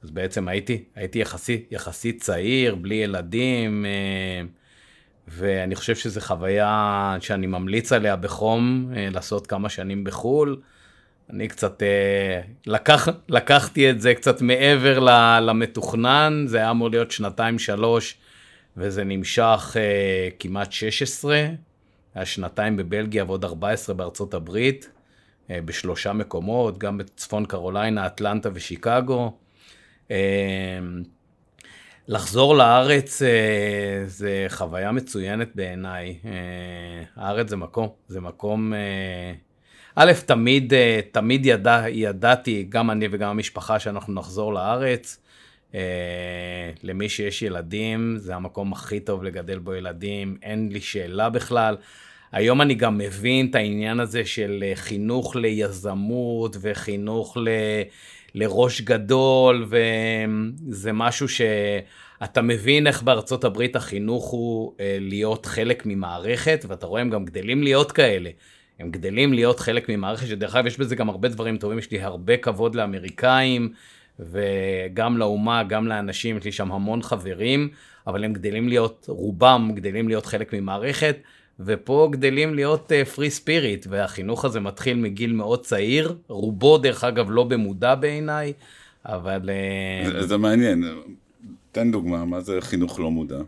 אז 0.03 0.11
בעצם 0.11 0.49
הייתי, 0.49 0.85
הייתי 0.95 1.19
יחסית, 1.19 1.73
יחסית 1.73 2.21
צעיר, 2.21 2.75
בלי 2.75 2.95
ילדים, 2.95 3.87
אה, 3.87 4.47
ואני 5.29 5.75
חושב 5.75 5.97
שזו 5.97 6.21
חוויה 6.21 7.17
שאני 7.21 7.47
ממליץ 7.47 7.93
עליה 7.93 8.17
בחום, 8.17 8.93
אה, 8.97 9.09
לעשות 9.11 9.47
כמה 9.47 9.69
שנים 9.69 10.05
בחו"ל. 10.05 10.61
אני 11.31 11.49
קצת, 11.49 11.83
אה, 11.83 12.41
לקח, 12.67 13.09
לקחתי 13.29 13.91
את 13.91 14.01
זה 14.01 14.15
קצת 14.15 14.43
מעבר 14.43 14.99
למתוכנן, 15.41 16.45
זה 16.47 16.57
היה 16.57 16.71
אמור 16.71 16.91
להיות 16.91 17.11
שנתיים-שלוש, 17.11 18.17
וזה 18.77 19.05
נמשך 19.05 19.77
כמעט 20.39 20.73
16, 20.73 21.47
היה 22.15 22.27
שנתיים 22.27 22.77
בבלגיה 22.77 23.25
ועוד 23.25 23.45
14 23.45 23.95
בארצות 23.95 24.35
הברית, 24.35 24.91
בשלושה 25.51 26.13
מקומות, 26.13 26.79
גם 26.79 26.99
בצפון 26.99 27.45
קרוליינה, 27.45 28.07
אטלנטה 28.07 28.49
ושיקגו. 28.55 29.33
אמ, 30.11 31.03
לחזור 32.09 32.57
לארץ 32.57 33.23
אה, 33.23 34.03
זה 34.07 34.47
חוויה 34.49 34.93
מצוינת 34.93 35.49
בעיניי. 35.55 36.19
אה, 36.25 37.03
הארץ 37.17 37.49
זה 37.49 37.57
מקום, 37.57 37.89
זה 38.09 38.21
מקום... 38.21 38.75
אה, 38.75 39.33
א', 39.95 40.13
תמיד, 40.27 40.73
תמיד 41.13 41.47
ידע, 41.47 41.85
ידעתי, 41.89 42.67
גם 42.69 42.91
אני 42.91 43.09
וגם 43.11 43.31
המשפחה, 43.31 43.79
שאנחנו 43.79 44.15
נחזור 44.15 44.55
לארץ. 44.55 45.19
למי 46.83 47.09
שיש 47.09 47.43
ילדים, 47.43 48.17
זה 48.19 48.35
המקום 48.35 48.73
הכי 48.73 49.01
טוב 49.01 49.25
לגדל 49.25 49.59
בו 49.59 49.75
ילדים, 49.75 50.37
אין 50.43 50.69
לי 50.73 50.81
שאלה 50.81 51.31
בכלל. 51.31 51.77
היום 52.33 52.61
אני 52.61 52.75
גם 52.75 52.99
מבין 52.99 53.47
את 53.51 53.55
העניין 53.55 54.01
הזה 54.01 54.25
של 54.25 54.65
חינוך 54.75 55.37
ליזמות 55.37 56.57
וחינוך 56.61 57.37
ל... 57.37 57.49
לראש 58.35 58.81
גדול, 58.81 59.67
וזה 59.69 60.93
משהו 60.93 61.27
שאתה 61.29 62.43
מבין 62.43 62.87
איך 62.87 63.03
בארצות 63.03 63.45
הברית 63.45 63.77
החינוך 63.77 64.25
הוא 64.25 64.73
אה, 64.81 64.97
להיות 65.01 65.47
חלק 65.47 65.87
ממערכת, 65.87 66.65
ואתה 66.69 66.87
רואה 66.87 67.01
הם 67.01 67.11
גם 67.11 67.25
גדלים 67.25 67.63
להיות 67.63 67.93
כאלה. 67.93 68.31
הם 68.79 68.91
גדלים 68.91 69.33
להיות 69.33 69.61
חלק 69.61 69.89
ממערכת, 69.89 70.27
שדרך 70.27 70.57
אגב 70.57 70.67
יש 70.67 70.79
בזה 70.79 70.97
גם 70.97 71.09
הרבה 71.09 71.29
דברים 71.29 71.57
טובים, 71.57 71.79
יש 71.79 71.91
לי 71.91 72.01
הרבה 72.01 72.37
כבוד 72.37 72.75
לאמריקאים, 72.75 73.73
וגם 74.19 75.19
לאומה, 75.19 75.63
גם 75.63 75.87
לאנשים, 75.87 76.37
יש 76.37 76.45
לי 76.45 76.53
שם 76.53 76.73
המון 76.73 77.03
חברים, 77.03 77.69
אבל 78.07 78.25
הם 78.25 78.33
גדלים 78.33 78.69
להיות, 78.69 79.07
רובם 79.09 79.71
גדלים 79.75 80.09
להיות 80.09 80.27
חלק 80.27 80.53
ממערכת. 80.53 81.17
ופה 81.65 82.09
גדלים 82.13 82.55
להיות 82.55 82.93
פרי 83.15 83.27
uh, 83.27 83.31
ספיריט, 83.31 83.87
והחינוך 83.91 84.45
הזה 84.45 84.61
מתחיל 84.61 84.97
מגיל 84.97 85.33
מאוד 85.33 85.65
צעיר, 85.65 86.17
רובו 86.29 86.79
דרך 86.79 87.05
אגב 87.05 87.27
לא 87.31 87.45
במודע 87.45 87.95
בעיניי, 87.95 88.53
אבל... 89.05 89.51
Uh... 90.05 90.11
זה, 90.11 90.27
זה 90.27 90.37
מעניין, 90.37 90.85
תן 91.73 91.91
דוגמה, 91.93 92.25
מה 92.25 92.41
זה 92.41 92.61
חינוך 92.61 93.01
לא 93.01 93.11
מודע? 93.11 93.39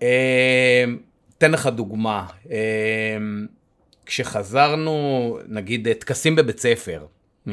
Uh, 0.00 0.02
תן 1.38 1.50
לך 1.50 1.66
דוגמה, 1.66 2.26
uh, 2.44 2.48
כשחזרנו, 4.06 5.38
נגיד, 5.48 5.92
טקסים 5.92 6.36
בבית 6.36 6.58
ספר, 6.58 7.06
uh, 7.46 7.50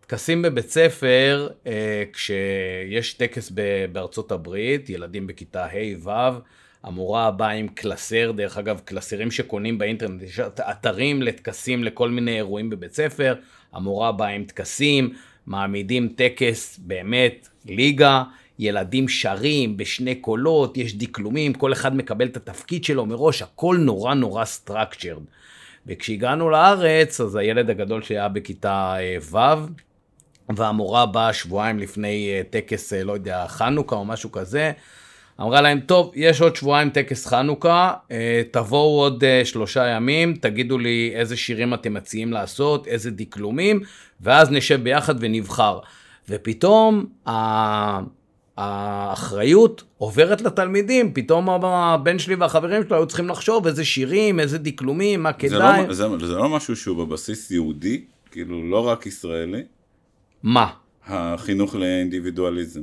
טקסים 0.00 0.42
בבית 0.42 0.70
ספר, 0.70 1.48
uh, 1.64 1.68
כשיש 2.12 3.14
טקס 3.14 3.52
בארצות 3.92 4.32
הברית, 4.32 4.90
ילדים 4.90 5.26
בכיתה 5.26 5.64
ה' 5.64 6.04
ו', 6.04 6.40
המורה 6.84 7.26
הבאה 7.26 7.50
עם 7.50 7.68
קלסר, 7.68 8.32
דרך 8.32 8.58
אגב, 8.58 8.80
קלסרים 8.84 9.30
שקונים 9.30 9.78
באינטרנט, 9.78 10.22
יש 10.22 10.40
אתרים 10.40 11.22
לטקסים 11.22 11.84
לכל 11.84 12.10
מיני 12.10 12.36
אירועים 12.36 12.70
בבית 12.70 12.94
ספר, 12.94 13.34
המורה 13.72 14.12
באה 14.12 14.28
עם 14.28 14.44
טקסים, 14.44 15.12
מעמידים 15.46 16.08
טקס 16.08 16.78
באמת 16.78 17.48
ליגה, 17.66 18.22
ילדים 18.58 19.08
שרים 19.08 19.76
בשני 19.76 20.14
קולות, 20.14 20.76
יש 20.76 20.96
דקלומים, 20.96 21.54
כל 21.54 21.72
אחד 21.72 21.96
מקבל 21.96 22.26
את 22.26 22.36
התפקיד 22.36 22.84
שלו 22.84 23.06
מראש, 23.06 23.42
הכל 23.42 23.76
נורא 23.80 24.14
נורא 24.14 24.44
structured. 24.44 25.22
וכשהגענו 25.86 26.50
לארץ, 26.50 27.20
אז 27.20 27.36
הילד 27.36 27.70
הגדול 27.70 28.02
שהיה 28.02 28.28
בכיתה 28.28 28.94
אה, 28.98 29.16
ו', 29.30 29.66
והמורה 30.56 31.06
באה 31.06 31.32
שבועיים 31.32 31.78
לפני 31.78 32.30
אה, 32.30 32.42
טקס, 32.50 32.92
אה, 32.92 33.04
לא 33.04 33.12
יודע, 33.12 33.44
חנוכה 33.48 33.96
או 33.96 34.04
משהו 34.04 34.32
כזה, 34.32 34.72
אמרה 35.42 35.60
להם, 35.60 35.80
טוב, 35.80 36.12
יש 36.14 36.40
עוד 36.40 36.56
שבועיים 36.56 36.90
טקס 36.90 37.26
חנוכה, 37.26 37.92
אה, 38.10 38.42
תבואו 38.50 39.00
עוד 39.00 39.24
אה, 39.24 39.44
שלושה 39.44 39.86
ימים, 39.86 40.34
תגידו 40.34 40.78
לי 40.78 41.12
איזה 41.14 41.36
שירים 41.36 41.74
אתם 41.74 41.94
מציעים 41.94 42.32
לעשות, 42.32 42.86
איזה 42.86 43.10
דקלומים, 43.10 43.80
ואז 44.20 44.50
נשב 44.50 44.82
ביחד 44.82 45.14
ונבחר. 45.20 45.78
ופתאום 46.28 47.06
האחריות 48.56 49.84
עוברת 49.98 50.40
לתלמידים, 50.40 51.14
פתאום 51.14 51.50
הבן 51.50 52.18
שלי 52.18 52.34
והחברים 52.34 52.82
שלו 52.86 52.96
היו 52.96 53.06
צריכים 53.06 53.28
לחשוב 53.28 53.66
איזה 53.66 53.84
שירים, 53.84 54.40
איזה 54.40 54.58
דקלומים, 54.58 55.22
מה 55.22 55.30
זה 55.30 55.38
כדאי. 55.38 55.86
לא, 55.86 55.92
זה, 55.92 56.08
זה 56.18 56.34
לא 56.34 56.48
משהו 56.48 56.76
שהוא 56.76 57.06
בבסיס 57.06 57.50
יהודי, 57.50 58.04
כאילו 58.30 58.70
לא 58.70 58.88
רק 58.88 59.06
ישראלי, 59.06 59.62
מה? 60.42 60.66
החינוך 61.06 61.74
לאינדיבידואליזם. 61.74 62.82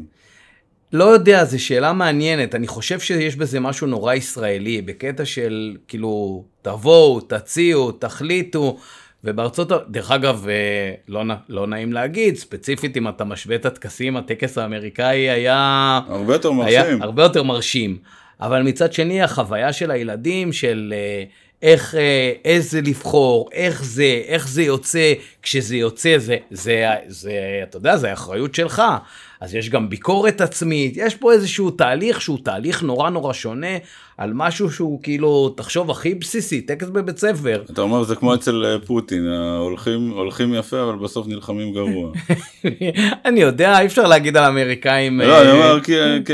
לא 0.94 1.04
יודע, 1.04 1.46
זו 1.46 1.64
שאלה 1.64 1.94
מעניינת. 1.94 2.56
אני 2.56 2.68
חושב 2.68 3.00
שיש 3.00 3.36
בזה 3.36 3.60
משהו 3.60 3.88
נורא 3.88 4.14
ישראלי, 4.14 4.82
בקטע 4.82 5.26
של 5.26 5.78
כאילו, 5.88 6.44
תבואו, 6.62 7.22
תציעו, 7.22 7.92
תחליטו. 7.92 8.78
ובארצות, 9.24 9.72
דרך 9.90 10.12
אגב, 10.12 10.48
אה, 10.50 10.94
לא, 11.08 11.24
לא 11.50 11.68
נעים 11.68 11.94
להגיד, 11.94 12.36
ספציפית 12.36 12.98
אם 12.98 13.08
אתה 13.08 13.24
משווה 13.24 13.56
את 13.56 13.66
הטקסים, 13.66 14.18
הטקס 14.18 14.58
האמריקאי 14.58 15.30
היה... 15.30 16.00
הרבה 16.08 16.34
יותר 16.34 16.50
היה 16.50 16.84
מרשים. 16.84 17.02
הרבה 17.02 17.24
יותר 17.24 17.44
מרשים. 17.44 17.98
אבל 18.42 18.62
מצד 18.62 18.94
שני, 18.94 19.22
החוויה 19.22 19.74
של 19.74 19.92
הילדים, 19.92 20.54
של 20.54 20.94
אה, 20.96 21.24
איך, 21.62 21.96
אה, 21.96 22.32
איזה 22.46 22.82
לבחור, 22.82 23.50
איך 23.52 23.84
זה, 23.84 24.22
איך 24.28 24.48
זה 24.48 24.64
יוצא, 24.64 25.14
כשזה 25.42 25.76
יוצא, 25.76 26.18
זה, 26.18 26.38
זה, 26.52 26.86
זה, 27.08 27.32
אתה 27.64 27.78
יודע, 27.78 27.98
זה 27.98 28.10
האחריות 28.10 28.56
שלך. 28.56 28.84
אז 29.42 29.56
יש 29.56 29.70
גם 29.70 29.90
ביקורת 29.90 30.42
עצמית, 30.42 30.94
יש 30.98 31.16
פה 31.16 31.32
איזשהו 31.34 31.72
תהליך 31.72 32.22
שהוא 32.22 32.40
תהליך 32.44 32.84
נורא 32.84 33.10
נורא 33.10 33.34
שונה, 33.34 33.68
על 34.18 34.32
משהו 34.34 34.72
שהוא 34.72 35.00
כאילו, 35.04 35.50
תחשוב, 35.50 35.92
הכי 35.92 36.16
בסיסי, 36.16 36.62
טקס 36.62 36.88
בבית 36.90 37.18
ספר. 37.18 37.64
אתה 37.74 37.82
אומר 37.82 38.04
זה 38.04 38.16
כמו 38.16 38.34
אצל 38.36 38.66
אה, 38.66 38.80
פוטין, 38.86 39.28
הולכים, 39.60 40.10
הולכים 40.10 40.54
יפה 40.54 40.84
אבל 40.84 40.96
בסוף 40.96 41.28
נלחמים 41.28 41.74
גרוע. 41.74 42.12
אני 43.26 43.40
יודע, 43.42 43.80
אי 43.80 43.86
אפשר 43.86 44.08
להגיד 44.08 44.38
על 44.38 44.44
האמריקאים... 44.44 45.22
לא, 45.22 45.34
אה, 45.34 45.42
אני 45.42 45.52
אומר 45.52 45.80
כי- 45.84 45.94
כי- 46.26 46.34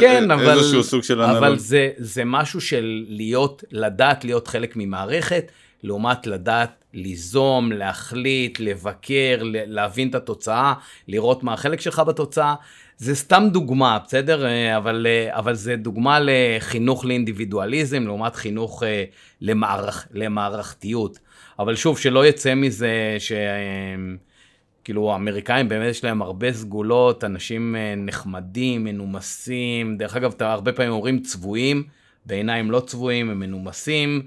כן, 0.00 0.30
אבל, 0.30 0.50
איזשהו 0.58 0.82
סוג 0.82 1.02
של 1.02 1.22
אבל 1.22 1.44
אנלוג. 1.44 1.58
זה, 1.58 1.88
זה 1.96 2.22
משהו 2.26 2.60
של 2.60 3.04
להיות, 3.08 3.64
לדעת 3.72 4.24
להיות 4.24 4.48
חלק 4.48 4.72
ממערכת, 4.76 5.52
לעומת 5.82 6.26
לדעת 6.26 6.84
ליזום, 6.94 7.72
להחליט, 7.72 8.60
לבקר, 8.60 9.38
להבין 9.42 10.08
את 10.08 10.14
התוצאה, 10.14 10.74
לראות 11.08 11.42
מה 11.42 11.52
החלק 11.52 11.80
שלך 11.80 11.98
בתוצאה. 11.98 12.54
זה 13.00 13.14
סתם 13.14 13.48
דוגמה, 13.52 13.98
בסדר? 14.06 14.46
אה, 14.46 14.76
אבל, 14.76 15.06
אה, 15.08 15.38
אבל 15.38 15.54
זה 15.54 15.76
דוגמה 15.76 16.18
לחינוך 16.22 17.04
לאינדיבידואליזם, 17.04 18.02
לעומת 18.06 18.34
חינוך 18.36 18.82
אה, 18.82 19.04
למערכ, 19.40 20.06
למערכתיות. 20.12 21.18
אבל 21.58 21.76
שוב, 21.76 21.98
שלא 21.98 22.26
יצא 22.26 22.54
מזה 22.54 23.16
ש... 23.18 23.32
כאילו 24.84 25.12
האמריקאים 25.12 25.68
באמת 25.68 25.90
יש 25.90 26.04
להם 26.04 26.22
הרבה 26.22 26.52
סגולות, 26.52 27.24
אנשים 27.24 27.76
נחמדים, 27.96 28.84
מנומסים, 28.84 29.96
דרך 29.96 30.16
אגב, 30.16 30.32
אתה 30.36 30.52
הרבה 30.52 30.72
פעמים 30.72 30.92
אומרים 30.92 31.20
צבועים, 31.20 31.82
בעיניי 32.26 32.60
הם 32.60 32.70
לא 32.70 32.80
צבועים, 32.80 33.30
הם 33.30 33.40
מנומסים, 33.40 34.22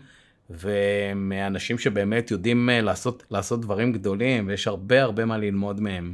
והם 0.50 1.32
אנשים 1.48 1.78
שבאמת 1.78 2.32
יודעים 2.32 2.70
אה, 2.70 2.82
לעשות, 2.82 3.24
לעשות 3.32 3.62
דברים 3.62 3.94
גדולים, 3.94 4.48
ויש 4.48 4.68
הרבה 4.68 5.02
הרבה 5.04 5.26
מה 5.26 5.38
ללמוד 5.38 5.82
מהם. 5.82 6.14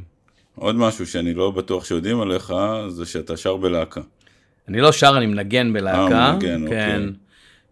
עוד 0.54 0.76
משהו 0.76 1.06
שאני 1.06 1.34
לא 1.34 1.50
בטוח 1.50 1.84
שיודעים 1.84 2.20
עליך, 2.20 2.52
זה 2.88 3.06
שאתה 3.06 3.36
שר 3.36 3.56
בלהקה. 3.56 4.00
אני 4.68 4.80
לא 4.80 4.92
שר, 4.92 5.14
אני 5.16 5.26
מנגן 5.26 5.72
בלהקה. 5.72 6.18
אה, 6.18 6.32
מנגן, 6.32 6.68
כן. 6.68 7.02
אוקיי. 7.02 7.12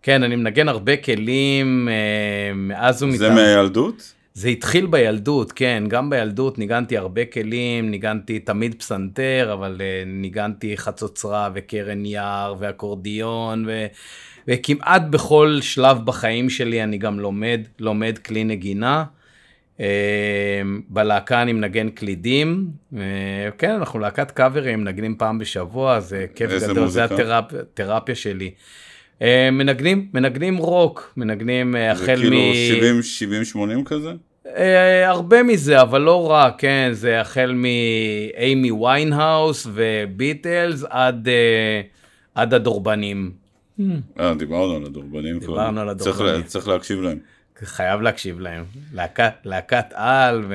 כן, 0.03 0.23
אני 0.23 0.37
מנגן 0.37 0.69
הרבה 0.69 0.97
כלים 0.97 1.89
אה, 1.89 2.55
מאז 2.55 2.99
זה 2.99 3.05
ומתמיד. 3.07 3.33
מהילדות? 3.33 4.15
זה 4.39 4.49
התחיל 4.49 4.87
בילדות, 4.87 5.53
כן, 5.53 5.85
גם 5.89 6.11
בילדות 6.11 6.59
ניגנתי 6.59 6.97
הרבה 6.97 7.25
כלים, 7.25 7.91
ניגנתי 7.91 8.39
תמיד 8.39 8.75
פסנתר, 8.79 9.51
אבל 9.53 9.77
uh, 9.79 10.09
ניגנתי 10.09 10.77
חצוצרה 10.77 11.51
וקרן 11.55 12.07
יער 12.07 12.55
ואקורדיון, 12.59 13.65
ו, 13.67 13.87
וכמעט 14.49 15.03
בכל 15.11 15.59
שלב 15.61 16.05
בחיים 16.05 16.51
שלי 16.51 16.83
אני 16.83 16.99
גם 16.99 17.21
לומד, 17.21 17.61
לומד 17.79 18.19
כלי 18.19 18.45
נגינה. 18.45 19.05
אה, 19.77 19.81
בלהקה 20.89 21.43
אני 21.43 21.53
מנגן 21.53 21.91
קלידים, 21.91 22.71
אה, 22.93 22.97
כן, 23.59 23.71
אנחנו 23.71 23.99
להקת 23.99 24.31
קאברים, 24.31 24.81
מנגנים 24.81 25.17
פעם 25.17 25.39
בשבוע, 25.39 26.01
זה 26.01 26.27
כיף 26.35 26.51
גדול, 26.51 26.59
זה 26.59 26.81
מוזיקה? 26.81 27.39
התרפיה 27.39 28.15
שלי. 28.15 28.51
מנגנים, 29.53 30.09
מנגנים 30.15 30.57
רוק, 30.57 31.13
מנגנים 31.17 31.73
זה 31.73 31.93
החל 31.93 32.17
כאילו 32.17 32.37
מ... 32.37 33.81
70-80 33.83 33.85
כזה? 33.85 34.13
אה, 34.57 35.09
הרבה 35.09 35.43
מזה, 35.43 35.81
אבל 35.83 36.01
לא 36.01 36.31
רק, 36.31 36.55
כן, 36.59 36.89
זה 36.93 37.21
החל 37.21 37.53
מאימי 37.55 38.71
ויינהאוס 38.71 39.67
וביטלס 39.73 40.85
עד, 40.91 41.29
אה, 41.29 41.81
עד 42.35 42.55
הדורבנים. 42.55 43.33
אה, 44.21 44.35
דיברנו 44.35 44.77
על 44.77 44.85
הדורבנים. 44.85 45.39
דיברנו. 45.39 45.81
על 45.81 45.89
הדורבנים. 45.89 46.43
צריך 46.43 46.69
להקשיב 46.69 47.01
להם. 47.01 47.19
חייב 47.65 48.01
להקשיב 48.01 48.41
להם. 48.41 48.65
להקת, 48.93 49.33
להקת 49.45 49.87
על 49.93 50.45
ו... 50.49 50.55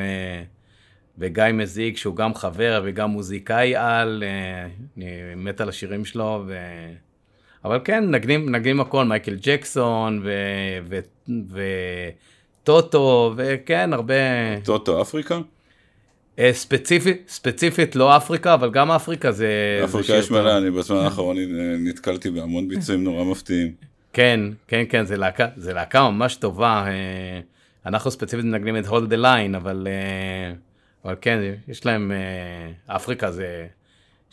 וגיא 1.17 1.43
מזיק 1.53 1.97
שהוא 1.97 2.15
גם 2.15 2.35
חבר 2.35 2.81
וגם 2.85 3.09
מוזיקאי 3.09 3.75
על, 3.75 4.23
אה, 4.25 4.67
אני 4.97 5.05
מת 5.35 5.61
על 5.61 5.69
השירים 5.69 6.05
שלו, 6.05 6.43
ו... 6.47 6.57
אבל 7.65 7.79
כן, 7.83 8.05
מנגנים, 8.05 8.45
מנגנים 8.45 8.79
הכל, 8.79 9.05
מייקל 9.05 9.35
ג'קסון 9.41 10.21
ו... 10.23 10.31
ו... 11.49 11.61
וטוטו, 12.63 13.33
וכן, 13.37 13.93
הרבה... 13.93 14.13
טוטו 14.63 15.01
אפריקה? 15.01 15.39
אה, 16.39 16.53
ספציפית, 16.53 17.29
ספציפית 17.29 17.95
לא 17.95 18.17
אפריקה, 18.17 18.53
אבל 18.53 18.71
גם 18.71 18.91
אפריקה 18.91 19.31
זה... 19.31 19.81
אפריקה 19.83 20.13
יש. 20.13 20.31
מלא, 20.31 20.57
אני 20.57 20.71
בזמן 20.71 20.97
האחרון 20.97 21.37
נתקלתי 21.79 22.29
בהמון 22.29 22.67
ביצועים 22.67 23.03
נורא 23.03 23.23
מפתיעים. 23.23 23.73
כן, 24.13 24.39
כן, 24.67 24.83
כן, 24.89 25.05
זה 25.05 25.17
להקה, 25.17 25.47
זה 25.55 25.73
להקה 25.73 26.09
ממש 26.09 26.35
טובה. 26.35 26.83
אה, 26.87 27.39
אנחנו 27.85 28.11
ספציפית 28.11 28.45
מנגנים 28.45 28.77
את 28.77 28.85
hold 28.85 29.09
the 29.09 29.17
line, 29.23 29.57
אבל, 29.57 29.87
אה, 29.89 30.53
אבל 31.05 31.15
כן, 31.21 31.39
יש 31.67 31.85
להם, 31.85 32.11
אה, 32.11 32.95
אפריקה 32.95 33.31
זה 33.31 33.67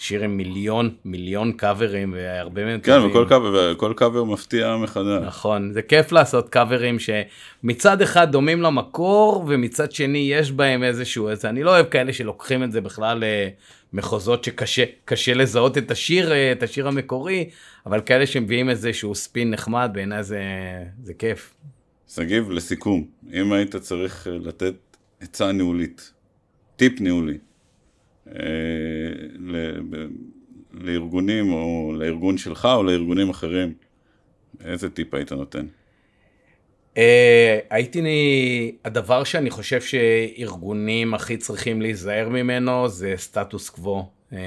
שיר 0.00 0.24
עם 0.24 0.36
מיליון, 0.36 0.90
מיליון 1.04 1.52
קאברים, 1.52 2.14
והרבה 2.16 2.64
מהם 2.64 2.80
כן, 2.80 2.96
טובים. 2.96 3.10
וכל 3.10 3.26
קאבר- 3.28 3.92
קאבר 3.96 4.24
מפתיע 4.24 4.76
מחדש. 4.76 5.22
נכון, 5.26 5.72
זה 5.72 5.82
כיף 5.82 6.12
לעשות 6.12 6.48
קאברים 6.48 6.96
שמצד 6.98 8.02
אחד 8.02 8.32
דומים 8.32 8.62
למקור, 8.62 9.44
ומצד 9.48 9.92
שני 9.92 10.28
יש 10.32 10.52
בהם 10.52 10.82
איזשהו, 10.82 11.28
איזה, 11.28 11.48
אני 11.48 11.62
לא 11.62 11.70
אוהב 11.70 11.86
כאלה 11.86 12.12
שלוקחים 12.12 12.62
את 12.64 12.72
זה 12.72 12.80
בכלל 12.80 13.22
למחוזות 13.92 14.44
שקשה 14.44 14.84
קשה 15.04 15.34
לזהות 15.34 15.78
את 15.78 15.90
השיר, 15.90 16.32
אה, 16.32 16.52
את 16.52 16.62
השיר 16.62 16.88
המקורי, 16.88 17.50
אבל 17.86 18.00
כאלה 18.00 18.26
שמביאים 18.26 18.70
איזשהו 18.70 19.14
ספין 19.14 19.50
נחמד, 19.50 19.90
בעיניי 19.94 20.22
זה, 20.22 20.40
זה 21.02 21.14
כיף. 21.14 21.54
שגיב, 22.14 22.50
לסיכום, 22.50 23.04
אם 23.32 23.52
היית 23.52 23.76
צריך 23.76 24.26
אה, 24.26 24.32
לתת 24.40 24.74
עצה 25.20 25.52
ניהולית, 25.52 26.12
טיפ 26.76 27.00
ניהולי, 27.00 27.32
אה, 27.32 27.38
לארגונים 30.74 31.52
או 31.52 31.92
לארגון 31.98 32.38
שלך 32.38 32.68
או 32.76 32.82
לארגונים 32.82 33.30
אחרים, 33.30 33.72
איזה 34.64 34.90
טיפ 34.90 35.14
היית 35.14 35.32
נותן? 35.32 35.66
אה, 36.96 37.58
הייתי, 37.70 38.02
הדבר 38.84 39.24
שאני 39.24 39.50
חושב 39.50 39.80
שארגונים 39.80 41.14
הכי 41.14 41.36
צריכים 41.36 41.82
להיזהר 41.82 42.28
ממנו 42.28 42.88
זה 42.88 43.14
סטטוס 43.16 43.68
קוו. 43.68 44.02
אה, 44.32 44.38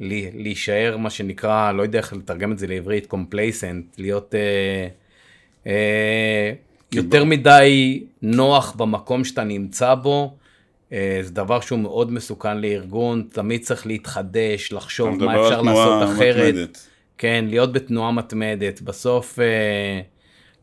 לי- 0.00 0.30
להישאר 0.34 0.96
מה 0.96 1.10
שנקרא, 1.10 1.72
לא 1.72 1.82
יודע 1.82 1.98
איך 1.98 2.12
לתרגם 2.12 2.52
את 2.52 2.58
זה 2.58 2.66
לעברית, 2.66 3.12
complacent, 3.14 3.94
להיות 3.98 4.34
אה, 4.34 4.88
אה, 5.66 6.52
יותר 6.92 7.24
מדי 7.24 8.04
נוח 8.22 8.72
במקום 8.76 9.24
שאתה 9.24 9.44
נמצא 9.44 9.94
בו. 9.94 10.37
אה, 10.92 11.18
זה 11.22 11.32
דבר 11.32 11.60
שהוא 11.60 11.78
מאוד 11.78 12.12
מסוכן 12.12 12.58
לארגון, 12.58 13.28
תמיד 13.32 13.62
צריך 13.62 13.86
להתחדש, 13.86 14.72
לחשוב 14.72 15.24
מה 15.24 15.46
אפשר 15.46 15.62
לעשות 15.62 16.02
אחרת. 16.02 16.54
מתמדת. 16.54 16.88
כן, 17.18 17.44
להיות 17.48 17.72
בתנועה 17.72 18.12
מתמדת. 18.12 18.80
בסוף, 18.80 19.38
אה, 19.38 20.00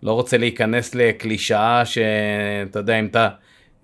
לא 0.03 0.13
רוצה 0.13 0.37
להיכנס 0.37 0.95
לקלישאה 0.95 1.85
שאתה 1.85 2.79
יודע, 2.79 2.99
אם 2.99 3.05
אתה, 3.05 3.29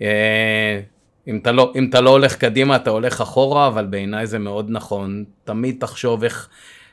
אה, 0.01 0.79
אם, 1.27 1.37
אתה 1.37 1.51
לא, 1.51 1.73
אם 1.75 1.89
אתה 1.89 2.01
לא 2.01 2.09
הולך 2.09 2.35
קדימה, 2.35 2.75
אתה 2.75 2.89
הולך 2.89 3.21
אחורה, 3.21 3.67
אבל 3.67 3.85
בעיניי 3.85 4.27
זה 4.27 4.39
מאוד 4.39 4.65
נכון. 4.69 5.23
תמיד 5.43 5.77
תחשוב 5.79 6.23
איך 6.23 6.49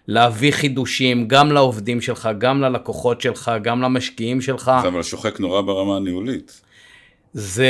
להביא 0.09 0.53
חידושים, 0.53 1.28
גם 1.28 1.53
לעובדים 1.53 2.01
שלך, 2.01 2.28
גם 2.38 2.61
ללקוחות 2.61 3.20
שלך, 3.20 3.51
גם 3.62 3.82
למשקיעים 3.82 4.40
שלך. 4.40 4.72
זה 4.82 4.88
אבל 4.88 5.03
שוחק 5.03 5.40
נורא 5.40 5.61
ברמה 5.61 5.96
הניהולית. 5.96 6.61
זה, 7.33 7.66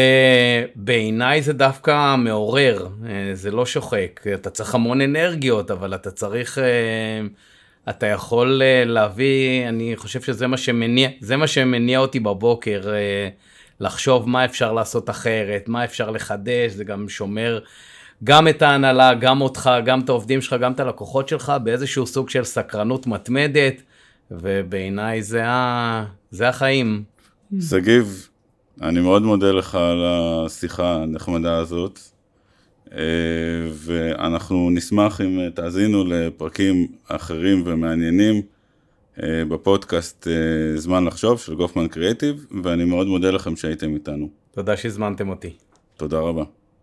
בעיניי 0.74 1.42
זה 1.42 1.52
דווקא 1.52 2.16
מעורר, 2.16 2.88
אה, 3.06 3.30
זה 3.34 3.50
לא 3.50 3.66
שוחק. 3.66 4.20
אתה 4.34 4.50
צריך 4.50 4.74
המון 4.74 5.00
אנרגיות, 5.00 5.70
אבל 5.70 5.94
אתה 5.94 6.10
צריך, 6.10 6.58
אה, 6.58 7.20
אתה 7.88 8.06
יכול 8.06 8.62
אה, 8.62 8.84
להביא, 8.84 9.68
אני 9.68 9.96
חושב 9.96 10.20
שזה 10.20 10.46
מה 10.46 10.56
שמניע, 10.56 11.08
זה 11.20 11.36
מה 11.36 11.46
שמניע 11.46 11.98
אותי 11.98 12.20
בבוקר, 12.20 12.82
לחשוב 13.80 14.28
מה 14.28 14.44
אפשר 14.44 14.72
לעשות 14.72 15.10
אחרת, 15.10 15.68
מה 15.68 15.84
אפשר 15.84 16.10
לחדש, 16.10 16.72
זה 16.72 16.84
גם 16.84 17.08
שומר 17.08 17.60
גם 18.24 18.48
את 18.48 18.62
ההנהלה, 18.62 19.14
גם 19.14 19.40
אותך, 19.40 19.70
גם 19.84 20.00
את 20.00 20.08
העובדים 20.08 20.40
שלך, 20.40 20.56
גם 20.60 20.72
את 20.72 20.80
הלקוחות 20.80 21.28
שלך, 21.28 21.52
באיזשהו 21.64 22.06
סוג 22.06 22.30
של 22.30 22.44
סקרנות 22.44 23.06
מתמדת, 23.06 23.82
ובעיניי 24.30 25.22
זה, 25.22 25.46
ה... 25.46 26.04
זה 26.30 26.48
החיים. 26.48 27.02
שגיב, 27.60 28.28
אני 28.82 29.00
מאוד 29.00 29.22
מודה 29.22 29.52
לך 29.52 29.74
על 29.74 30.04
השיחה 30.04 30.94
הנחמדה 30.94 31.56
הזאת, 31.56 32.00
אה, 32.92 32.98
ואנחנו 33.72 34.70
נשמח 34.70 35.20
אם 35.20 35.50
תאזינו 35.54 36.04
לפרקים 36.04 36.86
אחרים 37.08 37.62
ומעניינים 37.66 38.42
אה, 39.22 39.44
בפודקאסט 39.48 40.28
אה, 40.28 40.76
זמן 40.76 41.04
לחשוב 41.04 41.40
של 41.40 41.54
גופמן 41.54 41.88
קריאיטיב, 41.88 42.46
ואני 42.62 42.84
מאוד 42.84 43.06
מודה 43.06 43.30
לכם 43.30 43.56
שהייתם 43.56 43.94
איתנו. 43.94 44.28
תודה 44.50 44.76
שהזמנתם 44.76 45.28
אותי. 45.28 45.50
תודה 45.96 46.18
רבה. 46.18 46.44